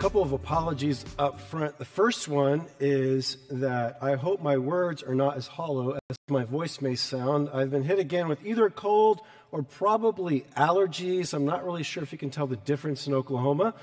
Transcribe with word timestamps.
Couple 0.00 0.22
of 0.22 0.32
apologies 0.32 1.04
up 1.18 1.38
front. 1.38 1.76
The 1.76 1.84
first 1.84 2.26
one 2.26 2.64
is 2.80 3.36
that 3.50 3.98
I 4.00 4.14
hope 4.14 4.40
my 4.40 4.56
words 4.56 5.02
are 5.02 5.14
not 5.14 5.36
as 5.36 5.46
hollow 5.46 5.98
as 6.08 6.16
my 6.26 6.44
voice 6.44 6.80
may 6.80 6.94
sound. 6.94 7.50
I've 7.52 7.70
been 7.70 7.82
hit 7.82 7.98
again 7.98 8.26
with 8.26 8.42
either 8.46 8.64
a 8.64 8.70
cold 8.70 9.20
or 9.52 9.62
probably 9.62 10.46
allergies. 10.56 11.34
I'm 11.34 11.44
not 11.44 11.66
really 11.66 11.82
sure 11.82 12.02
if 12.02 12.12
you 12.12 12.18
can 12.18 12.30
tell 12.30 12.46
the 12.46 12.56
difference 12.56 13.06
in 13.06 13.12
Oklahoma. 13.12 13.74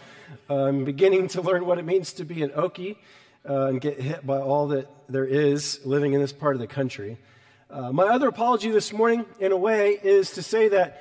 I'm 0.49 0.85
beginning 0.85 1.27
to 1.29 1.41
learn 1.43 1.67
what 1.67 1.77
it 1.77 1.85
means 1.85 2.13
to 2.13 2.25
be 2.25 2.41
an 2.41 2.49
Okie 2.49 2.95
uh, 3.47 3.67
and 3.67 3.79
get 3.79 4.01
hit 4.01 4.25
by 4.25 4.39
all 4.39 4.69
that 4.69 4.89
there 5.07 5.25
is 5.25 5.85
living 5.85 6.13
in 6.13 6.19
this 6.19 6.33
part 6.33 6.55
of 6.55 6.59
the 6.59 6.67
country. 6.67 7.19
Uh, 7.69 7.91
my 7.91 8.07
other 8.07 8.27
apology 8.27 8.71
this 8.71 8.91
morning, 8.91 9.23
in 9.39 9.51
a 9.51 9.57
way, 9.57 9.99
is 10.01 10.31
to 10.31 10.41
say 10.41 10.69
that, 10.69 10.99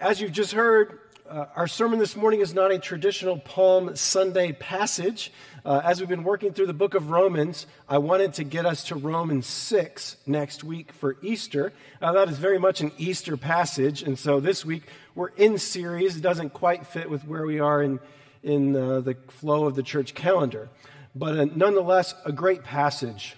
as 0.00 0.20
you've 0.20 0.32
just 0.32 0.50
heard, 0.50 0.98
uh, 1.28 1.46
our 1.56 1.66
sermon 1.66 1.98
this 1.98 2.16
morning 2.16 2.40
is 2.40 2.54
not 2.54 2.72
a 2.72 2.78
traditional 2.78 3.38
Palm 3.38 3.96
Sunday 3.96 4.52
passage. 4.52 5.32
Uh, 5.64 5.80
as 5.84 5.98
we've 5.98 6.08
been 6.08 6.24
working 6.24 6.52
through 6.52 6.66
the 6.66 6.74
book 6.74 6.94
of 6.94 7.10
Romans, 7.10 7.66
I 7.88 7.98
wanted 7.98 8.34
to 8.34 8.44
get 8.44 8.66
us 8.66 8.84
to 8.84 8.94
Romans 8.94 9.46
6 9.46 10.16
next 10.26 10.62
week 10.62 10.92
for 10.92 11.16
Easter. 11.22 11.72
Uh, 12.00 12.12
that 12.12 12.28
is 12.28 12.38
very 12.38 12.58
much 12.58 12.80
an 12.80 12.92
Easter 12.98 13.36
passage, 13.36 14.02
and 14.02 14.18
so 14.18 14.40
this 14.40 14.64
week 14.64 14.84
we're 15.14 15.28
in 15.30 15.58
series. 15.58 16.16
It 16.16 16.22
doesn't 16.22 16.50
quite 16.50 16.86
fit 16.86 17.10
with 17.10 17.26
where 17.26 17.44
we 17.46 17.60
are 17.60 17.82
in, 17.82 17.98
in 18.42 18.76
uh, 18.76 19.00
the 19.00 19.16
flow 19.28 19.66
of 19.66 19.74
the 19.74 19.82
church 19.82 20.14
calendar, 20.14 20.68
but 21.14 21.38
uh, 21.38 21.46
nonetheless, 21.54 22.14
a 22.24 22.32
great 22.32 22.62
passage 22.62 23.36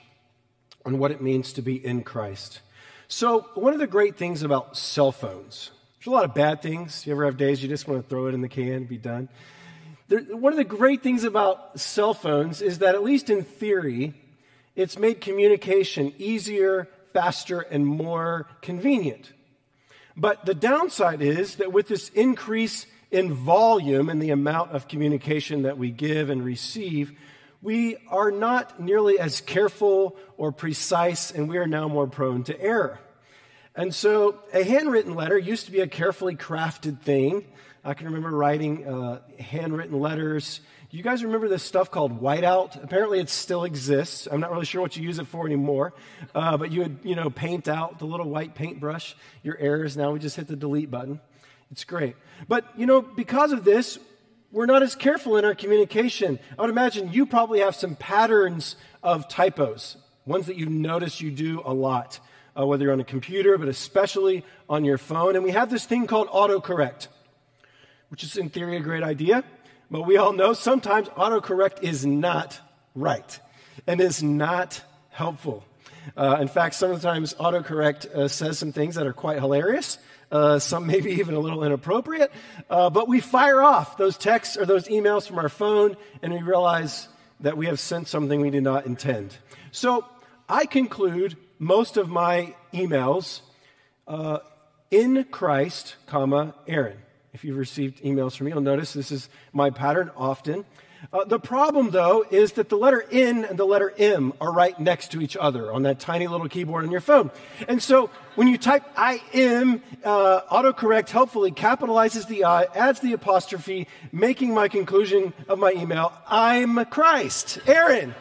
on 0.85 0.99
what 0.99 1.11
it 1.11 1.23
means 1.23 1.53
to 1.55 1.63
be 1.63 1.85
in 1.85 2.03
Christ. 2.03 2.61
So, 3.09 3.49
one 3.55 3.73
of 3.73 3.79
the 3.79 3.87
great 3.87 4.17
things 4.17 4.43
about 4.43 4.77
cell 4.77 5.13
phones, 5.13 5.71
there's 5.99 6.07
a 6.07 6.11
lot 6.11 6.25
of 6.25 6.33
bad 6.33 6.63
things. 6.63 7.05
You 7.07 7.13
ever 7.13 7.25
have 7.25 7.37
days 7.37 7.61
you 7.61 7.69
just 7.69 7.89
want 7.89 8.03
to 8.03 8.09
throw 8.09 8.29
it 8.29 8.35
in 8.35 8.41
the 8.41 8.49
can 8.49 8.73
and 8.73 8.89
be 8.89 8.99
done? 8.99 9.29
There, 10.07 10.21
one 10.21 10.53
of 10.53 10.57
the 10.57 10.65
great 10.65 11.03
things 11.03 11.25
about 11.25 11.81
cell 11.81 12.15
phones 12.15 12.63
is 12.63 12.79
that, 12.79 12.95
at 12.95 13.03
least 13.03 13.31
in 13.31 13.43
theory, 13.43 14.15
it's 14.77 14.97
made 14.97 15.21
communication 15.21 16.15
easier, 16.17 16.89
faster, 17.13 17.61
and 17.61 17.85
more 17.85 18.47
convenient. 18.63 19.33
But 20.17 20.47
the 20.47 20.55
downside 20.55 21.21
is 21.21 21.57
that 21.57 21.73
with 21.73 21.89
this 21.89 22.11
increase 22.11 22.87
in 23.11 23.33
volume 23.35 24.09
and 24.09 24.23
the 24.23 24.31
amount 24.31 24.71
of 24.71 24.87
communication 24.87 25.63
that 25.63 25.79
we 25.79 25.91
give 25.91 26.31
and 26.31 26.45
receive, 26.45 27.13
we 27.61 27.97
are 28.09 28.31
not 28.31 28.79
nearly 28.79 29.19
as 29.19 29.41
careful 29.41 30.17
or 30.37 30.53
precise, 30.53 31.33
and 31.33 31.49
we 31.49 31.59
are 31.59 31.67
now 31.67 31.89
more 31.89 32.07
prone 32.07 32.45
to 32.45 32.61
error. 32.61 33.01
And 33.79 33.95
so 33.95 34.41
a 34.53 34.65
handwritten 34.65 35.15
letter 35.15 35.39
used 35.39 35.67
to 35.67 35.71
be 35.71 35.79
a 35.79 35.87
carefully 35.87 36.35
crafted 36.35 37.01
thing. 37.01 37.45
I 37.85 37.95
can 37.95 38.07
remember 38.07 38.31
writing 38.37 38.85
uh, 38.85 39.21
handwritten 39.39 40.01
letters. 40.01 40.61
You 40.91 41.05
guys 41.05 41.23
remember 41.23 41.47
this 41.47 41.63
stuff 41.63 41.89
called 41.89 42.21
whiteout? 42.21 42.83
Apparently, 42.83 43.21
it 43.21 43.29
still 43.29 43.63
exists. 43.63 44.27
I'm 44.29 44.41
not 44.41 44.51
really 44.51 44.65
sure 44.65 44.81
what 44.81 44.97
you 44.97 45.05
use 45.05 45.21
it 45.21 45.29
for 45.29 45.47
anymore. 45.47 45.95
Uh, 46.35 46.57
but 46.57 46.73
you 46.73 46.81
would, 46.81 46.99
you 47.05 47.15
know, 47.15 47.31
paint 47.31 47.69
out 47.69 48.01
the 48.01 48.05
little 48.05 48.29
white 48.29 48.57
paintbrush 48.57 49.15
your 49.45 49.57
errors. 49.59 49.97
Now 49.97 50.11
we 50.11 50.19
just 50.19 50.35
hit 50.35 50.49
the 50.49 50.57
delete 50.57 50.91
button. 50.91 51.21
It's 51.71 51.85
great. 51.85 52.17
But 52.49 52.65
you 52.77 52.85
know, 52.85 53.01
because 53.01 53.53
of 53.53 53.63
this, 53.63 54.01
we're 54.51 54.67
not 54.67 54.83
as 54.83 54.97
careful 54.97 55.37
in 55.37 55.45
our 55.45 55.55
communication. 55.55 56.41
I 56.59 56.63
would 56.63 56.71
imagine 56.71 57.13
you 57.13 57.27
probably 57.27 57.61
have 57.61 57.77
some 57.77 57.95
patterns 57.95 58.75
of 59.05 59.29
typos, 59.29 59.97
ones 60.27 60.47
that 60.47 60.57
you 60.57 60.67
notice 60.67 61.21
you 61.21 61.31
do 61.31 61.63
a 61.65 61.73
lot 61.73 62.19
uh, 62.59 62.67
whether 62.67 62.85
you're 62.85 62.93
on 62.93 63.01
a 63.01 63.05
computer, 63.05 63.57
but 63.59 63.69
especially 63.69 64.45
on 64.69 64.85
your 64.85 64.99
phone. 64.99 65.37
And 65.37 65.45
we 65.45 65.53
have 65.53 65.71
this 65.71 65.85
thing 65.85 66.07
called 66.07 66.29
autocorrect, 66.29 67.09
which 68.09 68.25
is 68.25 68.37
in 68.37 68.51
theory 68.51 68.77
a 68.77 68.81
great 68.81 69.03
idea, 69.03 69.45
but 69.91 70.03
we 70.03 70.17
all 70.17 70.33
know 70.33 70.53
sometimes 70.53 71.09
autocorrect 71.11 71.83
is 71.83 72.05
not 72.05 72.59
right 72.95 73.41
and 73.87 74.01
is 74.01 74.23
not 74.23 74.83
helpful. 75.11 75.65
Uh, 76.17 76.39
in 76.41 76.49
fact, 76.49 76.75
sometimes 76.75 77.35
autocorrect 77.35 78.07
uh, 78.07 78.29
says 78.29 78.59
some 78.59 78.73
things 78.73 78.97
that 78.97 79.07
are 79.07 79.13
quite 79.13 79.39
hilarious. 79.39 79.99
Uh, 80.31 80.59
some 80.59 80.87
maybe 80.93 81.13
even 81.13 81.35
a 81.35 81.39
little 81.39 81.65
inappropriate, 81.65 82.31
uh, 82.69 82.91
but 82.91 83.09
we 83.09 83.21
fire 83.21 83.63
off 83.63 83.97
those 83.97 84.19
texts 84.19 84.59
or 84.59 84.67
those 84.67 84.87
emails 84.89 85.27
from 85.27 85.39
our 85.39 85.49
phone 85.49 85.97
and 86.23 86.33
we 86.35 86.43
realize 86.43 87.09
that 87.41 87.57
we 87.57 87.67
have 87.67 87.81
sent 87.81 88.09
something 88.09 88.41
we 88.41 88.51
did 88.51 88.63
not 88.63 88.85
intend. 88.85 89.35
So 89.71 90.05
I 90.49 90.67
conclude 90.67 91.37
most 91.59 91.97
of 91.97 92.09
my 92.09 92.55
emails 92.73 93.41
uh, 94.07 94.39
in 94.91 95.25
Christ, 95.25 95.97
comma, 96.07 96.55
Aaron. 96.67 96.99
If 97.33 97.45
you've 97.45 97.59
received 97.59 98.03
emails 98.03 98.37
from 98.37 98.47
me, 98.47 98.53
you'll 98.53 98.63
notice 98.63 98.93
this 98.93 99.13
is 99.13 99.29
my 99.53 99.71
pattern 99.71 100.11
often. 100.17 100.65
Uh, 101.13 101.25
the 101.25 101.39
problem, 101.39 101.91
though, 101.91 102.25
is 102.29 102.53
that 102.53 102.69
the 102.71 102.77
letter 102.77 103.05
N 103.13 103.45
and 103.45 103.57
the 103.57 103.65
letter 103.65 103.95
M 103.99 104.33
are 104.41 104.53
right 104.53 104.79
next 104.81 105.13
to 105.13 105.21
each 105.21 105.37
other 105.37 105.73
on 105.73 105.83
that 105.83 106.01
tiny 106.01 106.27
little 106.27 106.49
keyboard 106.49 106.85
on 106.85 106.91
your 106.91 107.01
phone. 107.01 107.31
And 107.69 107.81
so 107.81 108.11
when 108.35 108.49
you 108.49 108.59
type 108.59 108.83
I 108.97 109.23
M, 109.33 109.81
uh, 110.03 110.41
autocorrect 110.51 111.11
helpfully 111.11 111.53
capitalizes 111.53 112.27
the 112.27 112.45
I, 112.45 112.65
adds 112.75 112.99
the 112.99 113.13
apostrophe, 113.13 113.87
making 114.11 114.53
my 114.55 114.67
conclusion 114.67 115.35
of 115.49 115.61
my 115.61 115.73
email, 115.73 116.13
I'm 116.27 116.85
Christ, 116.87 117.61
Aaron. 117.67 118.15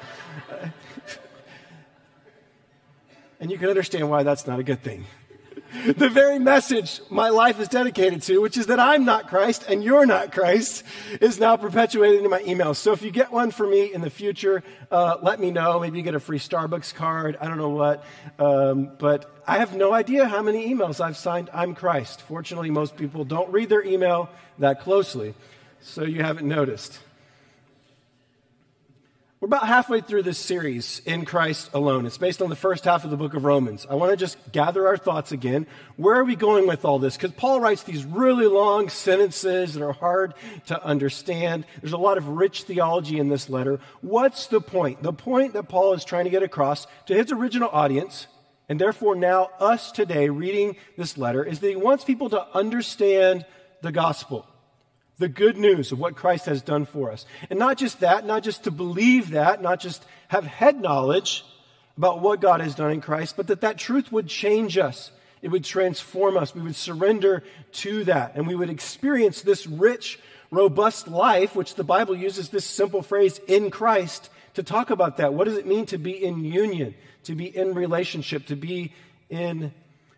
And 3.47 3.51
you 3.53 3.57
can 3.57 3.69
understand 3.69 4.09
why 4.09 4.23
that's 4.23 4.45
not 4.45 4.59
a 4.59 4.63
good 4.63 4.83
thing. 4.83 5.05
the 5.85 6.09
very 6.09 6.37
message 6.37 6.99
my 7.09 7.29
life 7.29 7.61
is 7.61 7.69
dedicated 7.69 8.21
to, 8.23 8.41
which 8.41 8.57
is 8.57 8.65
that 8.65 8.77
I'm 8.77 9.05
not 9.05 9.29
Christ 9.29 9.63
and 9.69 9.81
you're 9.81 10.05
not 10.05 10.33
Christ, 10.33 10.83
is 11.21 11.39
now 11.39 11.55
perpetuated 11.55 12.25
in 12.25 12.29
my 12.29 12.41
emails. 12.41 12.75
So 12.75 12.91
if 12.91 13.01
you 13.01 13.09
get 13.09 13.31
one 13.31 13.51
for 13.51 13.65
me 13.65 13.93
in 13.93 14.01
the 14.01 14.09
future, 14.09 14.63
uh, 14.91 15.15
let 15.21 15.39
me 15.39 15.49
know. 15.49 15.79
Maybe 15.79 15.97
you 15.97 16.03
get 16.03 16.13
a 16.13 16.19
free 16.19 16.39
Starbucks 16.39 16.93
card. 16.93 17.37
I 17.39 17.47
don't 17.47 17.57
know 17.57 17.69
what. 17.69 18.03
Um, 18.37 18.91
but 18.99 19.33
I 19.47 19.59
have 19.59 19.77
no 19.77 19.93
idea 19.93 20.27
how 20.27 20.41
many 20.41 20.67
emails 20.67 20.99
I've 20.99 21.15
signed 21.15 21.49
I'm 21.53 21.73
Christ. 21.73 22.23
Fortunately, 22.23 22.69
most 22.69 22.97
people 22.97 23.23
don't 23.23 23.49
read 23.49 23.69
their 23.69 23.85
email 23.85 24.29
that 24.59 24.81
closely, 24.81 25.35
so 25.79 26.03
you 26.03 26.21
haven't 26.21 26.49
noticed. 26.49 26.99
We're 29.39 29.45
about 29.45 29.67
halfway 29.67 30.01
through 30.01 30.23
this 30.23 30.39
series, 30.39 30.99
In 31.05 31.23
Christ 31.23 31.69
Alone. 31.75 32.07
It's 32.07 32.17
based 32.17 32.41
on 32.41 32.49
the 32.49 32.55
first 32.55 32.85
half 32.85 33.03
of 33.03 33.11
the 33.11 33.17
book 33.17 33.35
of 33.35 33.45
Romans. 33.45 33.85
I 33.87 33.93
want 33.93 34.09
to 34.09 34.17
just 34.17 34.35
gather 34.51 34.87
our 34.87 34.97
thoughts 34.97 35.31
again. 35.31 35.67
Where 35.95 36.15
are 36.15 36.23
we 36.23 36.35
going 36.35 36.65
with 36.65 36.85
all 36.85 36.97
this? 36.97 37.15
Because 37.15 37.33
Paul 37.33 37.61
writes 37.61 37.83
these 37.83 38.03
really 38.03 38.47
long 38.47 38.89
sentences 38.89 39.75
that 39.75 39.83
are 39.83 39.93
hard 39.93 40.33
to 40.65 40.83
understand. 40.83 41.65
There's 41.81 41.93
a 41.93 41.99
lot 41.99 42.17
of 42.17 42.27
rich 42.27 42.63
theology 42.63 43.19
in 43.19 43.29
this 43.29 43.47
letter. 43.47 43.79
What's 44.01 44.47
the 44.47 44.59
point? 44.59 45.03
The 45.03 45.13
point 45.13 45.53
that 45.53 45.69
Paul 45.69 45.93
is 45.93 46.03
trying 46.03 46.25
to 46.25 46.31
get 46.31 46.41
across 46.41 46.87
to 47.05 47.13
his 47.13 47.31
original 47.31 47.69
audience, 47.69 48.25
and 48.67 48.81
therefore 48.81 49.15
now 49.15 49.49
us 49.59 49.91
today 49.91 50.29
reading 50.29 50.77
this 50.97 51.15
letter, 51.15 51.43
is 51.43 51.59
that 51.59 51.69
he 51.69 51.75
wants 51.75 52.03
people 52.03 52.31
to 52.31 52.43
understand 52.57 53.45
the 53.83 53.91
gospel 53.91 54.47
the 55.19 55.27
good 55.27 55.57
news 55.57 55.91
of 55.91 55.99
what 55.99 56.15
Christ 56.15 56.45
has 56.45 56.61
done 56.61 56.85
for 56.85 57.11
us. 57.11 57.25
And 57.49 57.57
not 57.57 57.77
just 57.77 58.01
that, 58.01 58.25
not 58.25 58.43
just 58.43 58.65
to 58.65 58.71
believe 58.71 59.31
that, 59.31 59.61
not 59.61 59.79
just 59.79 60.05
have 60.27 60.45
head 60.45 60.79
knowledge 60.79 61.43
about 61.97 62.21
what 62.21 62.41
God 62.41 62.61
has 62.61 62.75
done 62.75 62.91
in 62.91 63.01
Christ, 63.01 63.35
but 63.35 63.47
that 63.47 63.61
that 63.61 63.77
truth 63.77 64.11
would 64.11 64.27
change 64.27 64.77
us. 64.77 65.11
It 65.41 65.49
would 65.49 65.63
transform 65.63 66.37
us. 66.37 66.53
We 66.53 66.61
would 66.61 66.75
surrender 66.75 67.43
to 67.73 68.03
that. 68.05 68.35
And 68.35 68.47
we 68.47 68.55
would 68.55 68.69
experience 68.69 69.41
this 69.41 69.65
rich, 69.65 70.19
robust 70.51 71.07
life, 71.07 71.55
which 71.55 71.75
the 71.75 71.83
Bible 71.83 72.15
uses 72.15 72.49
this 72.49 72.65
simple 72.65 73.01
phrase, 73.01 73.39
in 73.47 73.71
Christ, 73.71 74.29
to 74.53 74.63
talk 74.63 74.89
about 74.89 75.17
that. 75.17 75.33
What 75.33 75.45
does 75.45 75.57
it 75.57 75.67
mean 75.67 75.85
to 75.87 75.97
be 75.97 76.23
in 76.23 76.43
union, 76.43 76.95
to 77.23 77.35
be 77.35 77.45
in 77.45 77.73
relationship, 77.73 78.47
to 78.47 78.55
be 78.55 78.93
in 79.29 79.71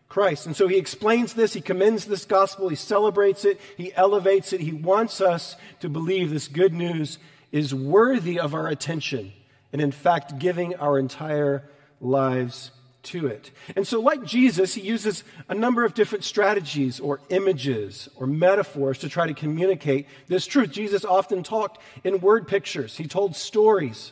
Christ. 0.09 0.47
And 0.47 0.55
so 0.55 0.67
he 0.67 0.77
explains 0.77 1.35
this, 1.35 1.53
he 1.53 1.61
commends 1.61 2.05
this 2.05 2.25
gospel, 2.25 2.67
he 2.67 2.75
celebrates 2.75 3.45
it, 3.45 3.61
he 3.77 3.93
elevates 3.93 4.51
it. 4.53 4.59
He 4.59 4.73
wants 4.73 5.21
us 5.21 5.55
to 5.81 5.89
believe 5.89 6.31
this 6.31 6.47
good 6.47 6.73
news 6.73 7.19
is 7.51 7.73
worthy 7.73 8.39
of 8.39 8.55
our 8.55 8.67
attention 8.67 9.31
and, 9.71 9.81
in 9.81 9.91
fact, 9.91 10.39
giving 10.39 10.75
our 10.75 10.97
entire 10.97 11.69
lives 12.01 12.71
to 13.03 13.27
it. 13.27 13.51
And 13.75 13.87
so, 13.87 14.01
like 14.01 14.23
Jesus, 14.23 14.73
he 14.73 14.81
uses 14.81 15.23
a 15.47 15.53
number 15.53 15.85
of 15.85 15.93
different 15.93 16.23
strategies 16.23 16.99
or 16.99 17.21
images 17.29 18.09
or 18.15 18.25
metaphors 18.25 18.97
to 18.99 19.09
try 19.09 19.27
to 19.27 19.33
communicate 19.35 20.07
this 20.27 20.47
truth. 20.47 20.71
Jesus 20.71 21.05
often 21.05 21.43
talked 21.43 21.77
in 22.03 22.19
word 22.19 22.47
pictures, 22.47 22.97
he 22.97 23.07
told 23.07 23.35
stories. 23.35 24.11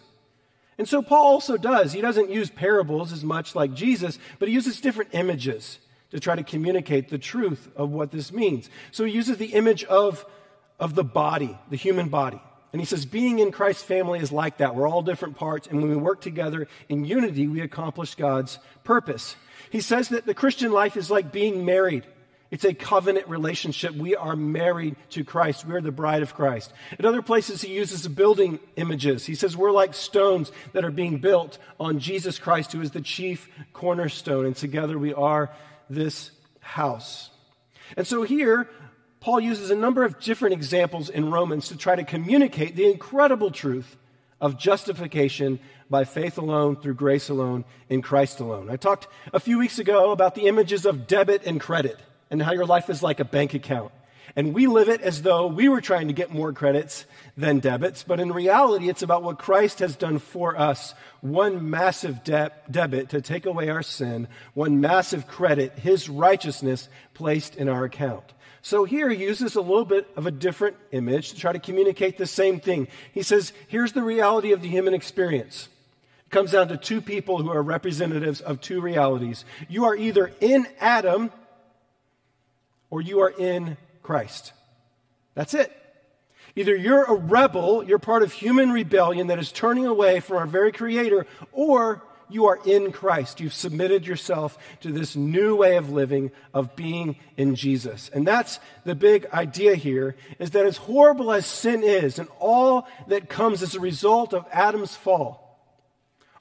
And 0.77 0.87
so, 0.87 1.01
Paul 1.01 1.25
also 1.25 1.57
does. 1.57 1.91
He 1.91 2.01
doesn't 2.01 2.29
use 2.29 2.51
parables 2.51 3.11
as 3.11 3.23
much 3.23 3.55
like 3.55 3.73
Jesus, 3.73 4.19
but 4.37 4.47
he 4.47 4.53
uses 4.53 4.79
different 4.79 5.15
images 5.15 5.79
to 6.11 6.19
try 6.19 6.35
to 6.35 6.43
communicate 6.43 7.09
the 7.09 7.17
truth 7.17 7.69
of 7.75 7.91
what 7.91 8.11
this 8.11 8.31
means. 8.31 8.69
So, 8.91 9.05
he 9.05 9.13
uses 9.13 9.37
the 9.37 9.53
image 9.53 9.83
of, 9.85 10.25
of 10.79 10.95
the 10.95 11.03
body, 11.03 11.57
the 11.69 11.77
human 11.77 12.09
body. 12.09 12.41
And 12.73 12.81
he 12.81 12.85
says, 12.85 13.05
being 13.05 13.39
in 13.39 13.51
Christ's 13.51 13.83
family 13.83 14.19
is 14.19 14.31
like 14.31 14.57
that. 14.57 14.75
We're 14.75 14.89
all 14.89 15.01
different 15.01 15.37
parts, 15.37 15.67
and 15.67 15.81
when 15.81 15.89
we 15.89 15.95
work 15.95 16.21
together 16.21 16.67
in 16.89 17.05
unity, 17.05 17.47
we 17.47 17.61
accomplish 17.61 18.15
God's 18.15 18.59
purpose. 18.83 19.35
He 19.71 19.81
says 19.81 20.09
that 20.09 20.25
the 20.25 20.33
Christian 20.33 20.71
life 20.71 20.97
is 20.97 21.09
like 21.09 21.31
being 21.31 21.65
married. 21.65 22.05
It's 22.49 22.65
a 22.65 22.73
covenant 22.73 23.27
relationship. 23.27 23.93
We 23.93 24.15
are 24.15 24.35
married 24.35 24.95
to 25.11 25.23
Christ. 25.23 25.65
We're 25.65 25.81
the 25.81 25.91
bride 25.91 26.21
of 26.21 26.33
Christ. 26.33 26.71
In 26.97 27.05
other 27.05 27.21
places, 27.21 27.61
he 27.61 27.73
uses 27.73 28.07
building 28.07 28.59
images. 28.75 29.25
He 29.25 29.35
says 29.35 29.57
we're 29.57 29.71
like 29.71 29.93
stones 29.93 30.51
that 30.73 30.85
are 30.85 30.91
being 30.91 31.17
built 31.17 31.57
on 31.79 31.99
Jesus 31.99 32.39
Christ, 32.39 32.71
who 32.71 32.81
is 32.81 32.91
the 32.91 33.01
chief 33.01 33.49
cornerstone, 33.73 34.45
and 34.45 34.55
together 34.55 34.97
we 34.97 35.13
are 35.13 35.49
this 35.89 36.31
house. 36.59 37.29
And 37.95 38.05
so 38.05 38.23
here, 38.23 38.69
Paul 39.19 39.39
uses 39.39 39.71
a 39.71 39.75
number 39.75 40.03
of 40.03 40.19
different 40.19 40.53
examples 40.53 41.09
in 41.09 41.31
Romans 41.31 41.69
to 41.69 41.77
try 41.77 41.95
to 41.95 42.03
communicate 42.03 42.75
the 42.75 42.89
incredible 42.89 43.51
truth 43.51 43.97
of 44.39 44.57
justification 44.57 45.59
by 45.89 46.03
faith 46.03 46.37
alone, 46.37 46.75
through 46.75 46.93
grace 46.93 47.29
alone, 47.29 47.65
in 47.89 48.01
Christ 48.01 48.39
alone. 48.39 48.69
I 48.69 48.75
talked 48.75 49.07
a 49.33 49.39
few 49.39 49.57
weeks 49.57 49.79
ago 49.79 50.11
about 50.11 50.35
the 50.35 50.47
images 50.47 50.85
of 50.85 51.07
debit 51.07 51.45
and 51.45 51.59
credit 51.59 51.97
and 52.29 52.41
how 52.41 52.51
your 52.51 52.65
life 52.65 52.89
is 52.89 53.01
like 53.01 53.19
a 53.19 53.25
bank 53.25 53.53
account. 53.53 53.91
And 54.35 54.53
we 54.53 54.67
live 54.67 54.89
it 54.89 55.01
as 55.01 55.21
though 55.21 55.47
we 55.47 55.69
were 55.69 55.81
trying 55.81 56.07
to 56.07 56.13
get 56.13 56.31
more 56.31 56.53
credits 56.53 57.05
than 57.35 57.59
debits, 57.59 58.03
but 58.03 58.19
in 58.19 58.31
reality, 58.31 58.89
it's 58.89 59.01
about 59.01 59.23
what 59.23 59.39
Christ 59.39 59.79
has 59.79 59.95
done 59.95 60.19
for 60.19 60.57
us. 60.57 60.93
One 61.21 61.69
massive 61.69 62.23
de- 62.23 62.51
debit 62.69 63.09
to 63.09 63.21
take 63.21 63.45
away 63.45 63.69
our 63.69 63.83
sin, 63.83 64.27
one 64.53 64.81
massive 64.81 65.27
credit, 65.27 65.79
his 65.79 66.09
righteousness 66.09 66.89
placed 67.13 67.55
in 67.55 67.69
our 67.69 67.85
account. 67.85 68.33
So 68.61 68.83
here 68.83 69.09
he 69.09 69.23
uses 69.23 69.55
a 69.55 69.61
little 69.61 69.85
bit 69.85 70.09
of 70.17 70.25
a 70.25 70.31
different 70.31 70.75
image 70.91 71.29
to 71.29 71.37
try 71.37 71.53
to 71.53 71.59
communicate 71.59 72.17
the 72.17 72.27
same 72.27 72.59
thing. 72.59 72.89
He 73.13 73.23
says, 73.23 73.53
here's 73.67 73.93
the 73.93 74.03
reality 74.03 74.51
of 74.51 74.61
the 74.61 74.67
human 74.67 74.93
experience. 74.93 75.69
It 76.25 76.31
comes 76.31 76.51
down 76.51 76.67
to 76.67 76.77
two 76.77 76.99
people 76.99 77.41
who 77.41 77.49
are 77.49 77.63
representatives 77.63 78.41
of 78.41 78.59
two 78.59 78.81
realities. 78.81 79.45
You 79.69 79.85
are 79.85 79.95
either 79.95 80.33
in 80.41 80.67
Adam 80.81 81.31
or 82.89 83.01
you 83.01 83.21
are 83.21 83.29
in 83.29 83.77
Christ. 84.07 84.53
That's 85.35 85.53
it. 85.53 85.69
Either 86.55 86.73
you're 86.73 87.03
a 87.03 87.13
rebel, 87.13 87.83
you're 87.83 87.99
part 87.99 88.23
of 88.23 88.31
human 88.31 88.71
rebellion 88.71 89.27
that 89.27 89.37
is 89.37 89.51
turning 89.51 89.85
away 89.85 90.21
from 90.21 90.37
our 90.37 90.47
very 90.47 90.71
Creator, 90.71 91.27
or 91.51 92.01
you 92.29 92.45
are 92.45 92.57
in 92.65 92.93
Christ. 92.93 93.41
You've 93.41 93.53
submitted 93.53 94.07
yourself 94.07 94.57
to 94.79 94.93
this 94.93 95.17
new 95.17 95.57
way 95.57 95.75
of 95.75 95.91
living, 95.91 96.31
of 96.53 96.73
being 96.77 97.17
in 97.35 97.55
Jesus. 97.55 98.09
And 98.13 98.25
that's 98.25 98.61
the 98.85 98.95
big 98.95 99.25
idea 99.33 99.75
here, 99.75 100.15
is 100.39 100.51
that 100.51 100.65
as 100.65 100.77
horrible 100.77 101.33
as 101.33 101.45
sin 101.45 101.83
is 101.83 102.17
and 102.17 102.29
all 102.39 102.87
that 103.07 103.27
comes 103.27 103.61
as 103.61 103.75
a 103.75 103.81
result 103.81 104.33
of 104.33 104.45
Adam's 104.53 104.95
fall, 104.95 105.43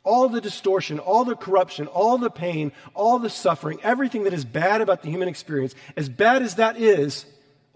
all 0.05 0.29
the 0.29 0.41
distortion, 0.41 1.01
all 1.01 1.25
the 1.25 1.35
corruption, 1.35 1.89
all 1.89 2.17
the 2.17 2.31
pain, 2.31 2.71
all 2.95 3.19
the 3.19 3.29
suffering, 3.29 3.81
everything 3.83 4.23
that 4.23 4.33
is 4.33 4.45
bad 4.45 4.81
about 4.81 5.03
the 5.03 5.11
human 5.11 5.27
experience, 5.27 5.75
as 5.97 6.09
bad 6.09 6.43
as 6.43 6.55
that 6.55 6.77
is, 6.81 7.27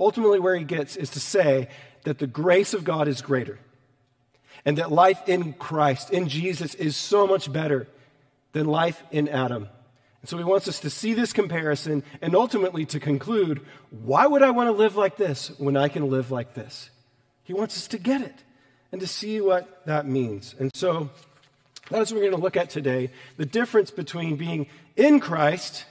ultimately 0.01 0.41
where 0.41 0.57
he 0.57 0.65
gets 0.65 0.97
is 0.97 1.11
to 1.11 1.21
say 1.21 1.69
that 2.05 2.19
the 2.19 2.27
grace 2.27 2.75
of 2.75 2.83
God 2.83 3.07
is 3.07 3.21
greater 3.21 3.59
and 4.65 4.79
that 4.79 4.91
life 4.91 5.21
in 5.29 5.53
Christ, 5.53 6.11
in 6.11 6.29
Jesus, 6.29 6.75
is 6.75 6.97
so 6.97 7.27
much 7.27 7.53
better 7.53 7.87
than 8.53 8.67
life 8.67 9.03
in 9.11 9.29
Adam. 9.29 9.69
And 10.21 10.29
so 10.29 10.37
he 10.37 10.45
wants 10.45 10.69
us 10.69 10.81
to 10.81 10.91
see 10.91 11.15
this 11.15 11.33
comparison 11.33 12.03
and 12.21 12.35
ultimately 12.35 12.85
to 12.87 13.01
conclude 13.01 13.61
why 13.91 14.27
would 14.27 14.43
I 14.43 14.51
want 14.51 14.69
to 14.69 14.73
live 14.73 14.97
like 14.97 15.17
this 15.17 15.53
when 15.59 15.77
I 15.77 15.89
can 15.89 16.11
live 16.11 16.31
like 16.31 16.55
this? 16.55 16.91
He 17.45 17.55
wants 17.55 17.77
us 17.77 17.89
to 17.89 17.99
get 17.99 18.21
it 18.21 18.45
and 18.93 19.01
to 19.01 19.07
see 19.07 19.41
what 19.41 19.85
that 19.87 20.07
means. 20.07 20.55
And 20.59 20.71
so 20.75 21.11
that's 21.91 22.11
what 22.11 22.19
we're 22.19 22.29
going 22.29 22.39
to 22.39 22.43
look 22.43 22.57
at 22.57 22.71
today 22.71 23.11
the 23.37 23.47
difference 23.47 23.91
between 23.91 24.37
being 24.37 24.67
in 24.97 25.21
Christ, 25.21 25.85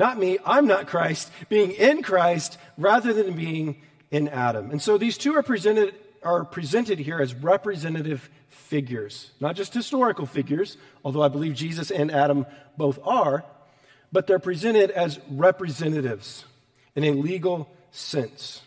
not 0.00 0.18
me, 0.18 0.38
I'm 0.46 0.66
not 0.66 0.86
Christ, 0.86 1.30
being 1.50 1.72
in 1.72 2.02
Christ 2.02 2.56
rather 2.78 3.12
than 3.12 3.34
being 3.34 3.82
in 4.10 4.28
Adam. 4.28 4.70
And 4.70 4.80
so 4.80 4.96
these 4.96 5.18
two 5.18 5.36
are 5.36 5.42
presented, 5.42 5.94
are 6.22 6.44
presented 6.44 6.98
here 6.98 7.20
as 7.20 7.34
representative 7.34 8.28
figures, 8.48 9.30
not 9.40 9.56
just 9.56 9.74
historical 9.74 10.24
figures, 10.24 10.78
although 11.04 11.22
I 11.22 11.28
believe 11.28 11.54
Jesus 11.54 11.90
and 11.90 12.10
Adam 12.10 12.46
both 12.78 12.98
are, 13.04 13.44
but 14.10 14.26
they're 14.26 14.38
presented 14.38 14.90
as 14.90 15.20
representatives 15.30 16.46
in 16.96 17.04
a 17.04 17.10
legal 17.10 17.70
sense. 17.92 18.62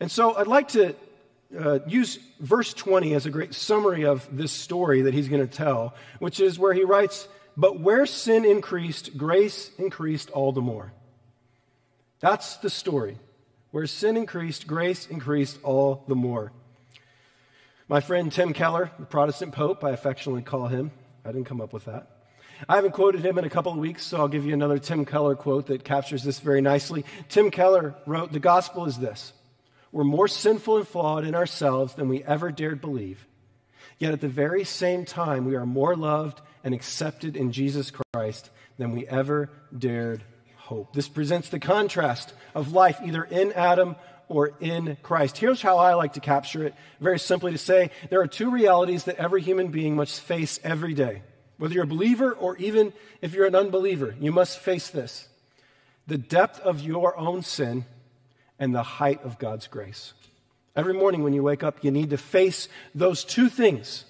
And 0.00 0.10
so 0.10 0.34
I'd 0.34 0.46
like 0.46 0.68
to 0.68 0.96
uh, 1.58 1.80
use 1.86 2.18
verse 2.40 2.72
20 2.72 3.14
as 3.14 3.26
a 3.26 3.30
great 3.30 3.54
summary 3.54 4.06
of 4.06 4.26
this 4.34 4.52
story 4.52 5.02
that 5.02 5.12
he's 5.12 5.28
going 5.28 5.46
to 5.46 5.54
tell, 5.54 5.94
which 6.18 6.40
is 6.40 6.58
where 6.58 6.72
he 6.72 6.84
writes, 6.84 7.28
But 7.56 7.80
where 7.80 8.06
sin 8.06 8.44
increased, 8.44 9.16
grace 9.16 9.70
increased 9.78 10.30
all 10.30 10.52
the 10.52 10.60
more. 10.60 10.92
That's 12.20 12.56
the 12.58 12.70
story. 12.70 13.18
Where 13.70 13.86
sin 13.86 14.16
increased, 14.16 14.66
grace 14.66 15.06
increased 15.06 15.58
all 15.62 16.04
the 16.08 16.14
more. 16.14 16.52
My 17.88 18.00
friend 18.00 18.30
Tim 18.30 18.52
Keller, 18.52 18.90
the 18.98 19.06
Protestant 19.06 19.52
Pope, 19.52 19.82
I 19.84 19.90
affectionately 19.90 20.42
call 20.42 20.68
him. 20.68 20.92
I 21.24 21.32
didn't 21.32 21.46
come 21.46 21.60
up 21.60 21.72
with 21.72 21.86
that. 21.86 22.08
I 22.68 22.76
haven't 22.76 22.92
quoted 22.92 23.24
him 23.24 23.38
in 23.38 23.44
a 23.44 23.50
couple 23.50 23.72
of 23.72 23.78
weeks, 23.78 24.04
so 24.04 24.18
I'll 24.18 24.28
give 24.28 24.44
you 24.44 24.52
another 24.52 24.78
Tim 24.78 25.04
Keller 25.04 25.34
quote 25.34 25.66
that 25.66 25.82
captures 25.82 26.22
this 26.22 26.40
very 26.40 26.60
nicely. 26.60 27.04
Tim 27.28 27.50
Keller 27.50 27.94
wrote 28.06 28.32
The 28.32 28.38
gospel 28.38 28.86
is 28.86 28.98
this 28.98 29.32
We're 29.92 30.04
more 30.04 30.28
sinful 30.28 30.78
and 30.78 30.88
flawed 30.88 31.24
in 31.24 31.34
ourselves 31.34 31.94
than 31.94 32.08
we 32.08 32.22
ever 32.22 32.52
dared 32.52 32.80
believe. 32.80 33.26
Yet 33.98 34.12
at 34.12 34.20
the 34.20 34.28
very 34.28 34.64
same 34.64 35.04
time, 35.04 35.44
we 35.44 35.56
are 35.56 35.66
more 35.66 35.96
loved 35.96 36.40
and 36.64 36.74
accepted 36.74 37.36
in 37.36 37.52
Jesus 37.52 37.92
Christ 38.12 38.50
than 38.78 38.92
we 38.92 39.06
ever 39.06 39.50
dared 39.76 40.22
hope. 40.56 40.92
This 40.92 41.08
presents 41.08 41.48
the 41.48 41.60
contrast 41.60 42.32
of 42.54 42.72
life 42.72 42.98
either 43.04 43.24
in 43.24 43.52
Adam 43.52 43.96
or 44.28 44.52
in 44.60 44.96
Christ. 45.02 45.36
Here's 45.36 45.60
how 45.60 45.78
I 45.78 45.94
like 45.94 46.12
to 46.12 46.20
capture 46.20 46.64
it 46.64 46.74
very 47.00 47.18
simply 47.18 47.52
to 47.52 47.58
say 47.58 47.90
there 48.08 48.20
are 48.20 48.28
two 48.28 48.50
realities 48.50 49.04
that 49.04 49.16
every 49.16 49.42
human 49.42 49.68
being 49.68 49.96
must 49.96 50.20
face 50.20 50.60
every 50.62 50.94
day. 50.94 51.22
Whether 51.58 51.74
you're 51.74 51.84
a 51.84 51.88
believer 51.88 52.32
or 52.32 52.56
even 52.56 52.92
if 53.20 53.34
you're 53.34 53.46
an 53.46 53.56
unbeliever, 53.56 54.14
you 54.18 54.32
must 54.32 54.58
face 54.58 54.88
this 54.88 55.28
the 56.06 56.18
depth 56.18 56.58
of 56.60 56.80
your 56.80 57.16
own 57.16 57.42
sin 57.42 57.84
and 58.58 58.74
the 58.74 58.82
height 58.82 59.22
of 59.24 59.38
God's 59.38 59.66
grace. 59.66 60.12
Every 60.74 60.94
morning 60.94 61.22
when 61.22 61.32
you 61.32 61.42
wake 61.42 61.62
up, 61.62 61.84
you 61.84 61.90
need 61.90 62.10
to 62.10 62.16
face 62.16 62.68
those 62.94 63.24
two 63.24 63.48
things. 63.48 64.04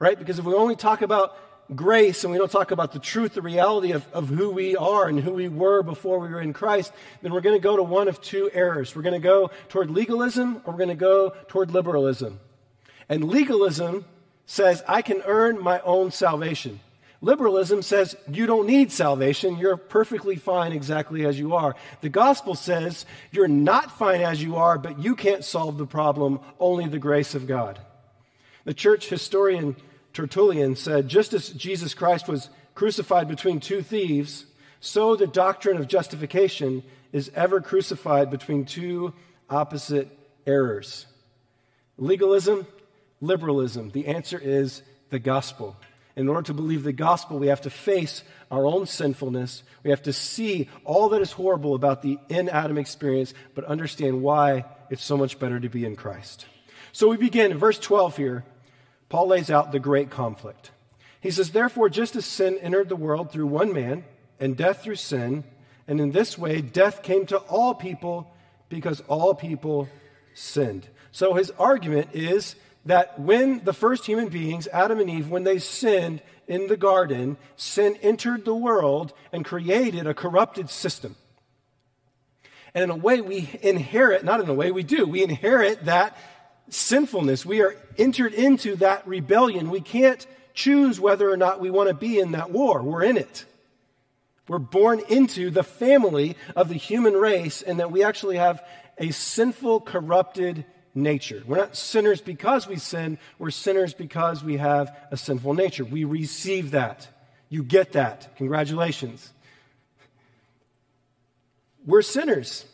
Right? 0.00 0.18
Because 0.18 0.40
if 0.40 0.44
we 0.44 0.54
only 0.54 0.74
talk 0.74 1.02
about 1.02 1.36
grace 1.74 2.24
and 2.24 2.32
we 2.32 2.38
don't 2.38 2.50
talk 2.50 2.72
about 2.72 2.92
the 2.92 2.98
truth, 2.98 3.34
the 3.34 3.42
reality 3.42 3.92
of, 3.92 4.04
of 4.12 4.28
who 4.28 4.50
we 4.50 4.76
are 4.76 5.08
and 5.08 5.20
who 5.20 5.32
we 5.32 5.48
were 5.48 5.82
before 5.82 6.18
we 6.18 6.28
were 6.28 6.40
in 6.40 6.52
Christ, 6.52 6.92
then 7.22 7.32
we're 7.32 7.40
going 7.40 7.56
to 7.56 7.62
go 7.62 7.76
to 7.76 7.82
one 7.82 8.08
of 8.08 8.20
two 8.20 8.50
errors. 8.52 8.96
We're 8.96 9.02
going 9.02 9.20
to 9.20 9.24
go 9.24 9.50
toward 9.68 9.90
legalism 9.90 10.62
or 10.64 10.72
we're 10.72 10.78
going 10.78 10.88
to 10.88 10.94
go 10.96 11.30
toward 11.48 11.70
liberalism. 11.70 12.40
And 13.08 13.24
legalism 13.24 14.04
says, 14.46 14.82
I 14.88 15.02
can 15.02 15.22
earn 15.26 15.62
my 15.62 15.80
own 15.80 16.10
salvation. 16.10 16.80
Liberalism 17.22 17.82
says 17.82 18.16
you 18.30 18.46
don't 18.46 18.66
need 18.66 18.90
salvation. 18.90 19.58
You're 19.58 19.76
perfectly 19.76 20.36
fine 20.36 20.72
exactly 20.72 21.26
as 21.26 21.38
you 21.38 21.54
are. 21.54 21.76
The 22.00 22.08
gospel 22.08 22.54
says 22.54 23.04
you're 23.30 23.46
not 23.46 23.98
fine 23.98 24.22
as 24.22 24.42
you 24.42 24.56
are, 24.56 24.78
but 24.78 24.98
you 24.98 25.14
can't 25.14 25.44
solve 25.44 25.76
the 25.76 25.86
problem, 25.86 26.40
only 26.58 26.88
the 26.88 26.98
grace 26.98 27.34
of 27.34 27.46
God. 27.46 27.78
The 28.64 28.74
church 28.74 29.08
historian 29.08 29.76
Tertullian 30.12 30.76
said, 30.76 31.08
just 31.08 31.32
as 31.32 31.50
Jesus 31.50 31.94
Christ 31.94 32.28
was 32.28 32.50
crucified 32.74 33.28
between 33.28 33.60
two 33.60 33.82
thieves, 33.82 34.46
so 34.80 35.14
the 35.14 35.26
doctrine 35.26 35.76
of 35.76 35.88
justification 35.88 36.82
is 37.12 37.30
ever 37.34 37.60
crucified 37.60 38.30
between 38.30 38.64
two 38.64 39.12
opposite 39.48 40.08
errors 40.46 41.06
legalism, 41.98 42.66
liberalism. 43.20 43.90
The 43.90 44.06
answer 44.06 44.38
is 44.38 44.82
the 45.10 45.18
gospel. 45.18 45.76
In 46.16 46.28
order 46.28 46.42
to 46.42 46.54
believe 46.54 46.82
the 46.82 46.92
gospel, 46.92 47.38
we 47.38 47.48
have 47.48 47.60
to 47.62 47.70
face 47.70 48.24
our 48.50 48.66
own 48.66 48.86
sinfulness. 48.86 49.62
We 49.84 49.90
have 49.90 50.02
to 50.04 50.12
see 50.12 50.68
all 50.84 51.10
that 51.10 51.20
is 51.20 51.32
horrible 51.32 51.74
about 51.74 52.02
the 52.02 52.18
in 52.28 52.48
Adam 52.48 52.78
experience, 52.78 53.34
but 53.54 53.64
understand 53.64 54.22
why 54.22 54.64
it's 54.88 55.04
so 55.04 55.16
much 55.16 55.38
better 55.38 55.60
to 55.60 55.68
be 55.68 55.84
in 55.84 55.94
Christ. 55.94 56.46
So 56.92 57.08
we 57.08 57.16
begin 57.16 57.52
in 57.52 57.58
verse 57.58 57.78
12 57.78 58.16
here 58.16 58.44
Paul 59.10 59.26
lays 59.26 59.50
out 59.50 59.72
the 59.72 59.78
great 59.78 60.08
conflict. 60.08 60.70
He 61.20 61.30
says, 61.30 61.50
Therefore, 61.50 61.90
just 61.90 62.16
as 62.16 62.24
sin 62.24 62.56
entered 62.62 62.88
the 62.88 62.96
world 62.96 63.30
through 63.30 63.48
one 63.48 63.74
man, 63.74 64.04
and 64.38 64.56
death 64.56 64.82
through 64.82 64.96
sin, 64.96 65.44
and 65.86 66.00
in 66.00 66.12
this 66.12 66.38
way 66.38 66.62
death 66.62 67.02
came 67.02 67.26
to 67.26 67.36
all 67.36 67.74
people 67.74 68.32
because 68.70 69.02
all 69.02 69.34
people 69.34 69.88
sinned. 70.32 70.88
So 71.12 71.34
his 71.34 71.50
argument 71.58 72.08
is 72.14 72.56
that 72.86 73.20
when 73.20 73.62
the 73.64 73.74
first 73.74 74.06
human 74.06 74.28
beings, 74.28 74.66
Adam 74.72 75.00
and 75.00 75.10
Eve, 75.10 75.28
when 75.28 75.44
they 75.44 75.58
sinned 75.58 76.22
in 76.48 76.68
the 76.68 76.76
garden, 76.76 77.36
sin 77.56 77.98
entered 78.00 78.44
the 78.44 78.54
world 78.54 79.12
and 79.32 79.44
created 79.44 80.06
a 80.06 80.14
corrupted 80.14 80.70
system. 80.70 81.16
And 82.72 82.84
in 82.84 82.90
a 82.90 82.96
way, 82.96 83.20
we 83.20 83.50
inherit, 83.62 84.24
not 84.24 84.40
in 84.40 84.48
a 84.48 84.54
way 84.54 84.70
we 84.70 84.84
do, 84.84 85.04
we 85.04 85.22
inherit 85.22 85.84
that 85.86 86.16
sinfulness. 86.70 87.44
We 87.44 87.60
are 87.60 87.76
entered 87.98 88.32
into 88.32 88.76
that 88.76 89.06
rebellion. 89.06 89.70
We 89.70 89.80
can't 89.80 90.26
choose 90.54 90.98
whether 90.98 91.30
or 91.30 91.36
not 91.36 91.60
we 91.60 91.70
want 91.70 91.88
to 91.88 91.94
be 91.94 92.18
in 92.18 92.32
that 92.32 92.50
war. 92.50 92.82
We're 92.82 93.04
in 93.04 93.16
it. 93.16 93.44
We're 94.48 94.58
born 94.58 95.00
into 95.08 95.50
the 95.50 95.62
family 95.62 96.36
of 96.56 96.68
the 96.68 96.74
human 96.74 97.14
race, 97.14 97.62
and 97.62 97.78
that 97.78 97.92
we 97.92 98.02
actually 98.02 98.36
have 98.36 98.64
a 98.98 99.12
sinful, 99.12 99.82
corrupted 99.82 100.64
nature. 100.94 101.42
We're 101.46 101.58
not 101.58 101.76
sinners 101.76 102.20
because 102.20 102.66
we 102.66 102.76
sin, 102.76 103.18
we're 103.38 103.50
sinners 103.50 103.94
because 103.94 104.42
we 104.42 104.56
have 104.56 104.94
a 105.10 105.16
sinful 105.16 105.54
nature. 105.54 105.84
We 105.84 106.04
receive 106.04 106.72
that. 106.72 107.06
You 107.48 107.62
get 107.62 107.92
that. 107.92 108.36
Congratulations. 108.36 109.32
We're 111.86 112.02
sinners. 112.02 112.64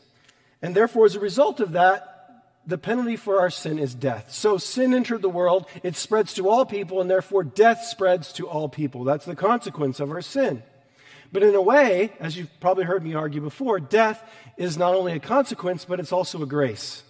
And 0.62 0.74
therefore, 0.74 1.04
as 1.04 1.14
a 1.14 1.20
result 1.20 1.60
of 1.60 1.72
that, 1.72 2.15
the 2.66 2.78
penalty 2.78 3.16
for 3.16 3.40
our 3.40 3.50
sin 3.50 3.78
is 3.78 3.94
death. 3.94 4.32
So 4.32 4.58
sin 4.58 4.92
entered 4.92 5.22
the 5.22 5.28
world, 5.28 5.66
it 5.82 5.96
spreads 5.96 6.34
to 6.34 6.48
all 6.48 6.66
people, 6.66 7.00
and 7.00 7.08
therefore 7.08 7.44
death 7.44 7.84
spreads 7.84 8.32
to 8.34 8.48
all 8.48 8.68
people. 8.68 9.04
That's 9.04 9.24
the 9.24 9.36
consequence 9.36 10.00
of 10.00 10.10
our 10.10 10.22
sin. 10.22 10.62
But 11.32 11.42
in 11.42 11.54
a 11.54 11.62
way, 11.62 12.12
as 12.20 12.36
you've 12.36 12.50
probably 12.60 12.84
heard 12.84 13.04
me 13.04 13.14
argue 13.14 13.40
before, 13.40 13.78
death 13.80 14.22
is 14.56 14.78
not 14.78 14.94
only 14.94 15.12
a 15.12 15.20
consequence, 15.20 15.84
but 15.84 16.00
it's 16.00 16.12
also 16.12 16.42
a 16.42 16.46
grace. 16.46 17.02